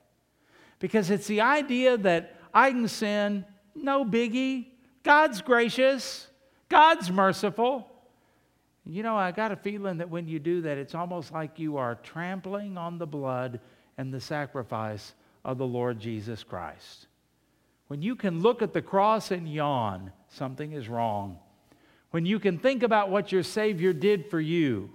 Because 0.79 1.09
it's 1.09 1.27
the 1.27 1.41
idea 1.41 1.97
that 1.97 2.35
I 2.53 2.71
can 2.71 2.87
sin, 2.87 3.45
no 3.73 4.03
biggie. 4.03 4.68
God's 5.03 5.41
gracious, 5.41 6.27
God's 6.67 7.11
merciful. 7.11 7.87
You 8.85 9.03
know, 9.03 9.15
I 9.15 9.31
got 9.31 9.51
a 9.51 9.55
feeling 9.55 9.97
that 9.97 10.09
when 10.09 10.27
you 10.27 10.39
do 10.39 10.61
that, 10.61 10.77
it's 10.77 10.95
almost 10.95 11.31
like 11.31 11.59
you 11.59 11.77
are 11.77 11.95
trampling 11.95 12.77
on 12.77 12.97
the 12.97 13.07
blood 13.07 13.59
and 13.97 14.13
the 14.13 14.19
sacrifice 14.19 15.13
of 15.45 15.57
the 15.57 15.67
Lord 15.67 15.99
Jesus 15.99 16.43
Christ. 16.43 17.07
When 17.87 18.01
you 18.01 18.15
can 18.15 18.41
look 18.41 18.61
at 18.61 18.73
the 18.73 18.81
cross 18.81 19.31
and 19.31 19.51
yawn, 19.51 20.11
something 20.29 20.71
is 20.71 20.87
wrong. 20.87 21.39
When 22.11 22.25
you 22.25 22.39
can 22.39 22.57
think 22.57 22.83
about 22.83 23.09
what 23.09 23.31
your 23.31 23.43
Savior 23.43 23.93
did 23.93 24.29
for 24.29 24.39
you 24.39 24.89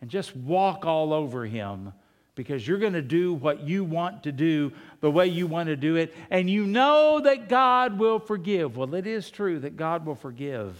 and 0.00 0.10
just 0.10 0.36
walk 0.36 0.84
all 0.84 1.12
over 1.12 1.46
Him, 1.46 1.92
because 2.34 2.66
you're 2.66 2.78
going 2.78 2.94
to 2.94 3.02
do 3.02 3.34
what 3.34 3.60
you 3.60 3.84
want 3.84 4.24
to 4.24 4.32
do 4.32 4.72
the 5.00 5.10
way 5.10 5.26
you 5.26 5.46
want 5.46 5.68
to 5.68 5.76
do 5.76 5.96
it, 5.96 6.14
and 6.30 6.50
you 6.50 6.66
know 6.66 7.20
that 7.20 7.48
God 7.48 7.98
will 7.98 8.18
forgive. 8.18 8.76
Well, 8.76 8.94
it 8.94 9.06
is 9.06 9.30
true 9.30 9.60
that 9.60 9.76
God 9.76 10.04
will 10.04 10.14
forgive, 10.14 10.76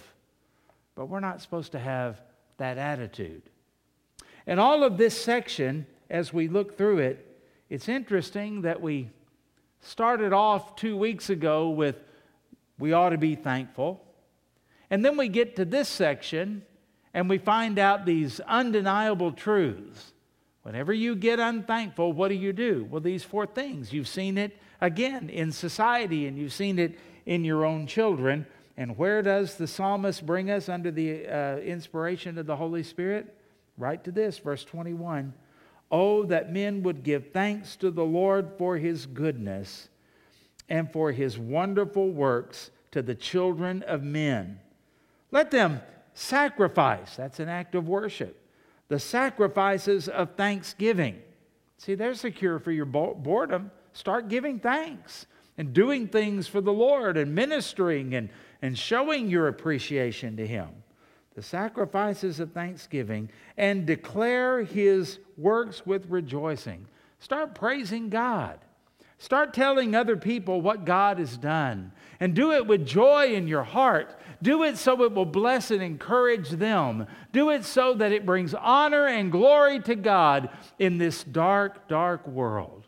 but 0.95 1.05
we're 1.05 1.19
not 1.19 1.41
supposed 1.41 1.71
to 1.71 1.79
have 1.79 2.19
that 2.57 2.77
attitude. 2.77 3.43
And 4.47 4.59
all 4.59 4.83
of 4.83 4.97
this 4.97 5.19
section, 5.19 5.87
as 6.09 6.33
we 6.33 6.47
look 6.47 6.77
through 6.77 6.99
it, 6.99 7.41
it's 7.69 7.89
interesting 7.89 8.61
that 8.61 8.81
we 8.81 9.09
started 9.81 10.33
off 10.33 10.75
two 10.75 10.97
weeks 10.97 11.29
ago 11.29 11.69
with 11.69 11.95
we 12.77 12.93
ought 12.93 13.09
to 13.09 13.17
be 13.17 13.35
thankful. 13.35 14.01
And 14.89 15.03
then 15.03 15.17
we 15.17 15.29
get 15.29 15.55
to 15.55 15.65
this 15.65 15.87
section 15.87 16.63
and 17.13 17.29
we 17.29 17.37
find 17.37 17.79
out 17.79 18.05
these 18.05 18.39
undeniable 18.41 19.31
truths 19.31 20.11
Whenever 20.65 20.91
you 20.91 21.15
get 21.15 21.39
unthankful, 21.39 22.11
what 22.11 22.29
do 22.29 22.33
you 22.33 22.51
do? 22.51 22.87
Well, 22.89 22.99
these 22.99 23.23
four 23.23 23.45
things. 23.45 23.93
You've 23.93 24.07
seen 24.07 24.35
it 24.35 24.57
again 24.81 25.29
in 25.29 25.51
society 25.51 26.25
and 26.25 26.39
you've 26.39 26.53
seen 26.53 26.79
it 26.79 26.97
in 27.27 27.43
your 27.43 27.63
own 27.63 27.85
children. 27.85 28.47
And 28.75 28.97
where 28.97 29.21
does 29.21 29.57
the 29.57 29.67
psalmist 29.67 30.25
bring 30.25 30.49
us 30.49 30.67
under 30.67 30.89
the 30.89 31.27
uh, 31.27 31.57
inspiration 31.57 32.39
of 32.39 32.47
the 32.47 32.55
Holy 32.55 32.81
Spirit? 32.81 33.37
Right 33.77 34.03
to 34.05 34.11
this, 34.11 34.39
verse 34.39 34.65
21. 34.65 35.35
Oh, 35.91 36.23
that 36.23 36.51
men 36.51 36.81
would 36.81 37.03
give 37.03 37.31
thanks 37.31 37.75
to 37.75 37.91
the 37.91 38.03
Lord 38.03 38.53
for 38.57 38.75
his 38.75 39.05
goodness 39.05 39.89
and 40.67 40.91
for 40.91 41.11
his 41.11 41.37
wonderful 41.37 42.09
works 42.09 42.71
to 42.89 43.03
the 43.03 43.13
children 43.13 43.83
of 43.83 44.01
men. 44.01 44.59
Let 45.29 45.51
them 45.51 45.81
sacrifice. 46.15 47.15
That's 47.15 47.39
an 47.39 47.49
act 47.49 47.75
of 47.75 47.87
worship 47.87 48.41
the 48.87 48.99
sacrifices 48.99 50.07
of 50.07 50.35
thanksgiving. 50.35 51.21
See, 51.77 51.95
there's 51.95 52.23
a 52.23 52.31
cure 52.31 52.59
for 52.59 52.71
your 52.71 52.85
boredom. 52.85 53.71
Start 53.93 54.27
giving 54.27 54.59
thanks 54.59 55.25
and 55.57 55.73
doing 55.73 56.07
things 56.07 56.47
for 56.47 56.61
the 56.61 56.73
Lord 56.73 57.17
and 57.17 57.33
ministering 57.33 58.13
and, 58.13 58.29
and 58.61 58.77
showing 58.77 59.29
your 59.29 59.47
appreciation 59.47 60.37
to 60.37 60.45
Him. 60.45 60.69
The 61.35 61.41
sacrifices 61.41 62.39
of 62.39 62.51
thanksgiving 62.51 63.29
and 63.57 63.85
declare 63.85 64.63
His 64.63 65.19
works 65.37 65.85
with 65.85 66.09
rejoicing. 66.09 66.87
Start 67.19 67.55
praising 67.55 68.09
God. 68.09 68.59
Start 69.17 69.53
telling 69.53 69.95
other 69.95 70.17
people 70.17 70.61
what 70.61 70.85
God 70.85 71.19
has 71.19 71.37
done 71.37 71.91
and 72.19 72.33
do 72.33 72.51
it 72.51 72.67
with 72.67 72.85
joy 72.85 73.33
in 73.33 73.47
your 73.47 73.63
heart. 73.63 74.19
Do 74.41 74.63
it 74.63 74.77
so 74.77 75.01
it 75.03 75.13
will 75.13 75.25
bless 75.25 75.71
and 75.71 75.81
encourage 75.81 76.49
them. 76.49 77.07
Do 77.31 77.49
it 77.49 77.63
so 77.63 77.93
that 77.95 78.11
it 78.11 78.25
brings 78.25 78.53
honor 78.53 79.07
and 79.07 79.31
glory 79.31 79.79
to 79.81 79.95
God 79.95 80.49
in 80.79 80.97
this 80.97 81.23
dark, 81.23 81.87
dark 81.87 82.27
world. 82.27 82.85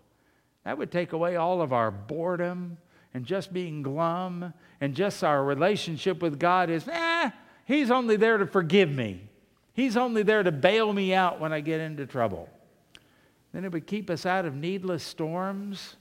That 0.66 0.78
would 0.78 0.92
take 0.92 1.14
away 1.14 1.38
all 1.38 1.62
of 1.62 1.72
our 1.72 1.92
boredom 1.92 2.78
and 3.14 3.26
just 3.26 3.54
being 3.54 3.82
glum 3.82 4.54
and 4.82 4.94
just 4.94 5.24
our 5.24 5.44
relationship 5.44 6.22
with 6.22 6.40
God 6.40 6.70
is, 6.70 6.88
eh, 6.88 7.32
He's 7.66 7.90
only 7.90 8.18
there 8.18 8.38
to 8.38 8.46
forgive 8.46 8.92
me. 8.92 9.30
He's 9.74 9.98
only 9.98 10.24
there 10.24 10.44
to 10.44 10.52
bail 10.52 10.92
me 10.92 11.14
out 11.14 11.40
when 11.40 11.54
I 11.54 11.62
get 11.62 11.82
into 11.82 12.06
trouble. 12.06 12.50
Then 13.54 13.64
it 13.64 13.72
would 13.72 13.88
keep 13.88 14.10
us 14.10 14.26
out 14.26 14.46
of 14.46 14.56
needless 14.56 15.04
storms 15.04 15.96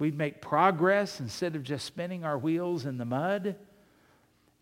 We'd 0.00 0.16
make 0.16 0.40
progress 0.40 1.20
instead 1.20 1.54
of 1.54 1.62
just 1.62 1.84
spinning 1.84 2.24
our 2.24 2.38
wheels 2.38 2.86
in 2.86 2.96
the 2.96 3.04
mud. 3.04 3.54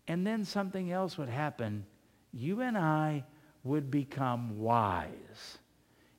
And 0.07 0.27
then 0.27 0.43
something 0.43 0.91
else 0.91 1.17
would 1.17 1.29
happen. 1.29 1.85
You 2.33 2.61
and 2.61 2.77
I 2.77 3.23
would 3.63 3.89
become 3.89 4.59
wise. 4.59 5.57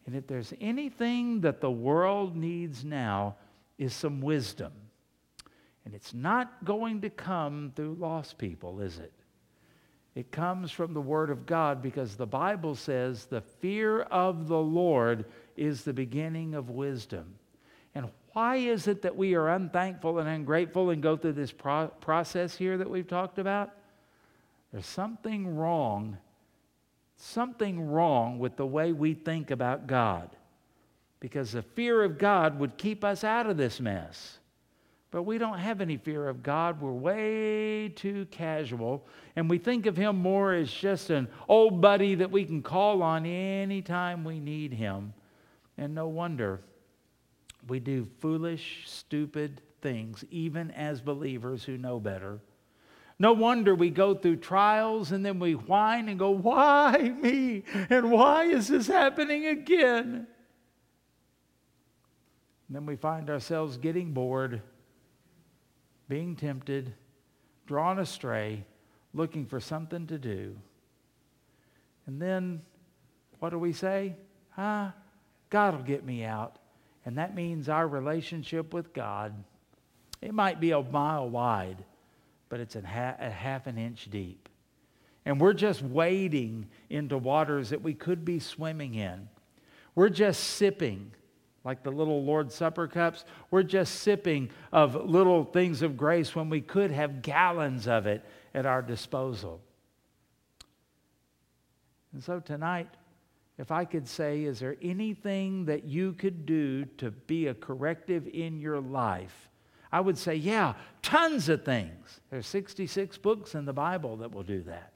And 0.07 0.17
if 0.17 0.27
there's 0.27 0.55
anything 0.61 1.43
that 1.43 1.61
the 1.61 1.71
world 1.71 2.35
needs 2.35 2.85
now, 2.85 3.37
is 3.79 3.95
some 3.95 4.21
wisdom. 4.21 4.73
And 5.85 5.95
it's 5.95 6.13
not 6.13 6.65
going 6.65 7.01
to 7.01 7.11
come 7.11 7.73
through 7.75 7.95
lost 7.95 8.39
people, 8.39 8.81
is 8.81 8.99
it? 8.99 9.13
It 10.15 10.31
comes 10.31 10.71
from 10.71 10.93
the 10.93 11.01
Word 11.01 11.31
of 11.31 11.47
God 11.47 11.81
because 11.81 12.17
the 12.17 12.27
Bible 12.27 12.75
says 12.75 13.27
the 13.27 13.41
fear 13.41 14.03
of 14.03 14.49
the 14.49 14.59
Lord 14.59 15.25
is 15.57 15.83
the 15.83 15.93
beginning 15.93 16.55
of 16.55 16.71
wisdom. 16.71 17.35
And 17.95 18.11
why 18.33 18.57
is 18.57 18.87
it 18.87 19.03
that 19.03 19.17
we 19.17 19.35
are 19.35 19.49
unthankful 19.49 20.19
and 20.19 20.29
ungrateful 20.29 20.91
and 20.91 21.03
go 21.03 21.17
through 21.17 21.33
this 21.33 21.53
pro- 21.53 21.89
process 21.89 22.57
here 22.57 22.79
that 22.79 22.89
we've 22.89 23.09
talked 23.09 23.39
about? 23.39 23.71
There's 24.73 24.87
something 24.87 25.57
wrong, 25.57 26.17
something 27.17 27.91
wrong 27.91 28.39
with 28.39 28.57
the 28.57 28.67
way 28.67 28.93
we 28.93 29.15
think 29.15 29.51
about 29.51 29.87
God. 29.87 30.31
Because 31.19 31.53
the 31.53 31.63
fear 31.63 32.03
of 32.03 32.19
God 32.19 32.59
would 32.59 32.79
keep 32.79 33.05
us 33.05 33.25
out 33.25 33.47
of 33.47 33.57
this 33.57 33.81
mess. 33.81 34.39
But 35.11 35.25
we 35.25 35.39
don't 35.39 35.59
have 35.59 35.81
any 35.81 35.97
fear 35.97 36.29
of 36.29 36.43
God. 36.43 36.81
We're 36.81 36.93
way 36.93 37.89
too 37.89 38.27
casual. 38.31 39.05
And 39.35 39.51
we 39.51 39.59
think 39.59 39.87
of 39.87 39.97
Him 39.97 40.17
more 40.17 40.55
as 40.55 40.71
just 40.73 41.11
an 41.11 41.29
old 41.49 41.81
buddy 41.81 42.15
that 42.15 42.31
we 42.31 42.45
can 42.45 42.63
call 42.63 43.03
on 43.03 43.27
anytime 43.27 44.23
we 44.23 44.39
need 44.39 44.73
Him. 44.73 45.13
And 45.77 45.95
no 45.95 46.07
wonder 46.07 46.61
we 47.69 47.81
do 47.81 48.07
foolish, 48.21 48.85
stupid 48.87 49.61
things, 49.83 50.25
even 50.31 50.71
as 50.73 51.01
believers 51.01 51.65
who 51.65 51.77
know 51.77 52.01
better. 52.01 52.41
No 53.19 53.35
wonder 53.35 53.75
we 53.75 53.91
go 53.91 54.15
through 54.15 54.37
trials 54.37 55.13
and 55.13 55.25
then 55.25 55.39
we 55.39 55.53
whine 55.53 56.09
and 56.09 56.19
go, 56.19 56.31
Why 56.31 56.97
me? 57.21 57.65
And 57.91 58.11
why 58.11 58.45
is 58.45 58.69
this 58.69 58.87
happening 58.87 59.47
again? 59.47 60.27
And 62.67 62.77
then 62.77 62.87
we 62.87 62.97
find 62.97 63.29
ourselves 63.29 63.77
getting 63.77 64.13
bored, 64.13 64.63
being 66.09 66.37
tempted, 66.37 66.95
drawn 67.67 67.99
astray, 67.99 68.65
looking 69.13 69.45
for 69.45 69.61
something 69.61 70.07
to 70.07 70.17
do. 70.17 70.57
And 72.07 72.23
then 72.23 72.63
what 73.41 73.51
do 73.51 73.59
we 73.59 73.73
say? 73.73 74.15
Ah, 74.57 74.95
God 75.51 75.75
will 75.75 75.83
get 75.83 76.05
me 76.05 76.25
out. 76.25 76.60
And 77.11 77.19
that 77.19 77.35
means 77.35 77.69
our 77.69 77.89
relationship 77.89 78.73
with 78.73 78.93
God, 78.93 79.35
it 80.23 80.33
might 80.33 80.61
be 80.61 80.71
a 80.71 80.81
mile 80.81 81.29
wide, 81.29 81.83
but 82.49 82.61
it's 82.61 82.77
a, 82.77 82.81
half 82.87 83.67
an 83.67 83.77
inch 83.77 84.09
deep. 84.13 84.49
And 85.27 85.41
we're 85.41 85.55
just 85.55 85.83
wading 85.83 86.69
into 86.89 87.19
waters 87.19 87.71
that 87.71 87.83
we 87.83 87.95
could 87.95 88.25
be 88.25 88.39
swimming 88.39 88.95
in. 88.95 89.29
We're 89.97 90.09
just 90.09 90.41
sipping, 90.41 91.11
like 91.65 91.83
the 91.83 91.91
little 91.91 92.23
Lord's 92.23 92.55
Supper 92.55 92.87
cups. 92.87 93.25
We're 93.51 93.65
just 93.65 93.97
sipping 93.97 94.49
of 94.71 94.95
little 94.95 95.43
things 95.43 95.83
of 95.83 95.97
grace 95.97 96.37
when 96.37 96.49
we 96.49 96.61
could 96.61 96.93
have 96.93 97.23
gallons 97.23 97.89
of 97.89 98.07
it 98.07 98.25
at 98.55 98.67
our 98.67 98.83
disposal. 98.83 99.61
And 102.13 102.23
so 102.23 102.39
tonight, 102.39 102.87
if 103.61 103.71
I 103.71 103.85
could 103.85 104.09
say, 104.09 104.45
is 104.45 104.59
there 104.59 104.77
anything 104.81 105.67
that 105.67 105.85
you 105.85 106.15
could 106.15 106.47
do 106.47 106.87
to 106.97 107.11
be 107.11 107.49
a 107.49 107.55
corrective 107.55 108.27
in 108.27 108.59
your 108.59 108.81
life? 108.81 109.51
I 109.93 110.01
would 110.01 110.17
say, 110.17 110.35
yeah, 110.35 110.73
tons 111.03 111.51
of 111.51 111.63
things. 111.63 112.21
There's 112.31 112.47
66 112.47 113.19
books 113.19 113.55
in 113.55 113.67
the 113.67 113.75
Bible 113.75 114.17
that 114.17 114.33
will 114.33 114.45
do 114.45 114.63
that. 114.63 114.95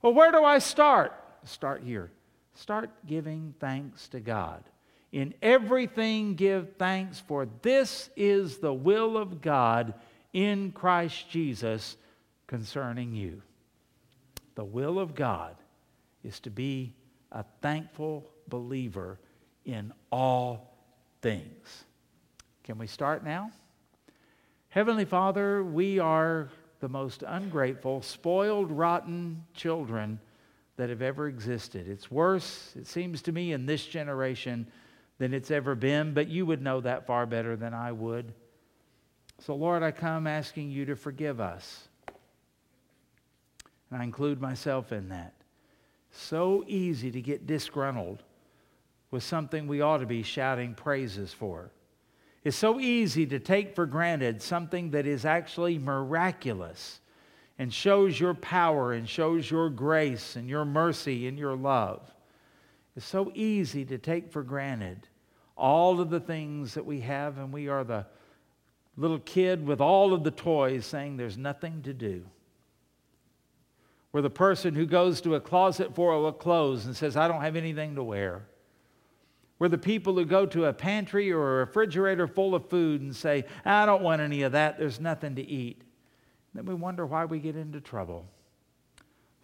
Well, 0.00 0.14
where 0.14 0.32
do 0.32 0.42
I 0.42 0.58
start? 0.58 1.12
Start 1.44 1.82
here. 1.82 2.10
Start 2.54 2.88
giving 3.06 3.54
thanks 3.60 4.08
to 4.08 4.20
God. 4.20 4.64
In 5.12 5.34
everything, 5.42 6.34
give 6.34 6.76
thanks, 6.78 7.20
for 7.20 7.46
this 7.60 8.08
is 8.16 8.56
the 8.56 8.72
will 8.72 9.18
of 9.18 9.42
God 9.42 9.92
in 10.32 10.72
Christ 10.72 11.28
Jesus 11.28 11.98
concerning 12.46 13.14
you. 13.14 13.42
The 14.54 14.64
will 14.64 14.98
of 14.98 15.14
God 15.14 15.56
is 16.24 16.40
to 16.40 16.50
be 16.50 16.94
a 17.32 17.44
thankful 17.60 18.30
believer 18.48 19.18
in 19.64 19.92
all 20.10 20.76
things. 21.20 21.84
Can 22.64 22.78
we 22.78 22.86
start 22.86 23.24
now? 23.24 23.50
Heavenly 24.68 25.04
Father, 25.04 25.64
we 25.64 25.98
are 25.98 26.48
the 26.80 26.88
most 26.88 27.22
ungrateful, 27.26 28.02
spoiled, 28.02 28.70
rotten 28.70 29.44
children 29.54 30.20
that 30.76 30.88
have 30.88 31.02
ever 31.02 31.28
existed. 31.28 31.88
It's 31.88 32.10
worse, 32.10 32.72
it 32.76 32.86
seems 32.86 33.22
to 33.22 33.32
me, 33.32 33.52
in 33.52 33.66
this 33.66 33.86
generation 33.86 34.66
than 35.18 35.34
it's 35.34 35.50
ever 35.50 35.74
been, 35.74 36.14
but 36.14 36.28
you 36.28 36.46
would 36.46 36.62
know 36.62 36.80
that 36.80 37.06
far 37.06 37.26
better 37.26 37.56
than 37.56 37.74
I 37.74 37.92
would. 37.92 38.32
So, 39.40 39.54
Lord, 39.54 39.82
I 39.82 39.90
come 39.90 40.26
asking 40.26 40.70
you 40.70 40.86
to 40.86 40.96
forgive 40.96 41.40
us. 41.40 41.88
And 43.90 44.00
I 44.00 44.04
include 44.04 44.40
myself 44.40 44.90
in 44.92 45.10
that. 45.10 45.34
So 46.12 46.62
easy 46.66 47.10
to 47.10 47.20
get 47.20 47.46
disgruntled 47.46 48.22
with 49.10 49.22
something 49.22 49.66
we 49.66 49.80
ought 49.80 49.98
to 49.98 50.06
be 50.06 50.22
shouting 50.22 50.74
praises 50.74 51.32
for. 51.32 51.70
It's 52.44 52.56
so 52.56 52.78
easy 52.80 53.26
to 53.26 53.38
take 53.38 53.74
for 53.74 53.86
granted 53.86 54.42
something 54.42 54.90
that 54.90 55.06
is 55.06 55.24
actually 55.24 55.78
miraculous 55.78 57.00
and 57.58 57.72
shows 57.72 58.18
your 58.18 58.34
power 58.34 58.92
and 58.92 59.08
shows 59.08 59.50
your 59.50 59.70
grace 59.70 60.36
and 60.36 60.48
your 60.48 60.64
mercy 60.64 61.28
and 61.28 61.38
your 61.38 61.56
love. 61.56 62.00
It's 62.96 63.06
so 63.06 63.30
easy 63.34 63.84
to 63.86 63.98
take 63.98 64.30
for 64.30 64.42
granted 64.42 65.08
all 65.56 66.00
of 66.00 66.10
the 66.10 66.20
things 66.20 66.74
that 66.74 66.84
we 66.84 67.00
have, 67.00 67.38
and 67.38 67.52
we 67.52 67.68
are 67.68 67.84
the 67.84 68.06
little 68.96 69.20
kid 69.20 69.66
with 69.66 69.80
all 69.80 70.12
of 70.12 70.24
the 70.24 70.30
toys 70.30 70.84
saying 70.84 71.16
there's 71.16 71.38
nothing 71.38 71.82
to 71.82 71.94
do. 71.94 72.24
We're 74.12 74.22
the 74.22 74.30
person 74.30 74.74
who 74.74 74.84
goes 74.84 75.20
to 75.22 75.34
a 75.34 75.40
closet 75.40 75.94
full 75.94 76.26
of 76.26 76.38
clothes 76.38 76.84
and 76.84 76.94
says, 76.94 77.16
I 77.16 77.28
don't 77.28 77.40
have 77.40 77.56
anything 77.56 77.94
to 77.94 78.02
wear. 78.02 78.44
We're 79.58 79.68
the 79.68 79.78
people 79.78 80.14
who 80.14 80.24
go 80.24 80.44
to 80.46 80.66
a 80.66 80.72
pantry 80.72 81.32
or 81.32 81.40
a 81.40 81.58
refrigerator 81.60 82.26
full 82.26 82.54
of 82.54 82.68
food 82.68 83.00
and 83.00 83.14
say, 83.14 83.44
I 83.64 83.86
don't 83.86 84.02
want 84.02 84.20
any 84.20 84.42
of 84.42 84.52
that, 84.52 84.78
there's 84.78 85.00
nothing 85.00 85.36
to 85.36 85.42
eat. 85.42 85.82
Then 86.52 86.66
we 86.66 86.74
wonder 86.74 87.06
why 87.06 87.24
we 87.24 87.38
get 87.38 87.56
into 87.56 87.80
trouble. 87.80 88.26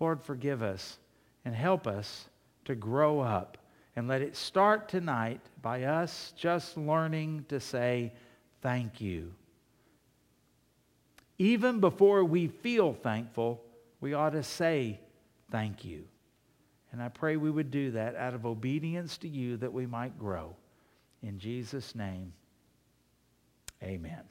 Lord, 0.00 0.22
forgive 0.22 0.62
us 0.62 0.98
and 1.44 1.54
help 1.54 1.86
us 1.86 2.28
to 2.66 2.74
grow 2.74 3.20
up. 3.20 3.56
And 3.96 4.06
let 4.06 4.22
it 4.22 4.36
start 4.36 4.88
tonight 4.88 5.40
by 5.60 5.84
us 5.84 6.32
just 6.36 6.76
learning 6.76 7.46
to 7.48 7.58
say 7.58 8.12
thank 8.60 9.00
you. 9.00 9.32
Even 11.38 11.80
before 11.80 12.22
we 12.22 12.46
feel 12.48 12.92
thankful, 12.92 13.60
we 14.00 14.14
ought 14.14 14.30
to 14.30 14.42
say 14.42 15.00
thank 15.50 15.84
you. 15.84 16.04
And 16.92 17.02
I 17.02 17.08
pray 17.08 17.36
we 17.36 17.50
would 17.50 17.70
do 17.70 17.90
that 17.92 18.16
out 18.16 18.34
of 18.34 18.46
obedience 18.46 19.18
to 19.18 19.28
you 19.28 19.56
that 19.58 19.72
we 19.72 19.86
might 19.86 20.18
grow. 20.18 20.56
In 21.22 21.38
Jesus' 21.38 21.94
name, 21.94 22.32
amen. 23.82 24.22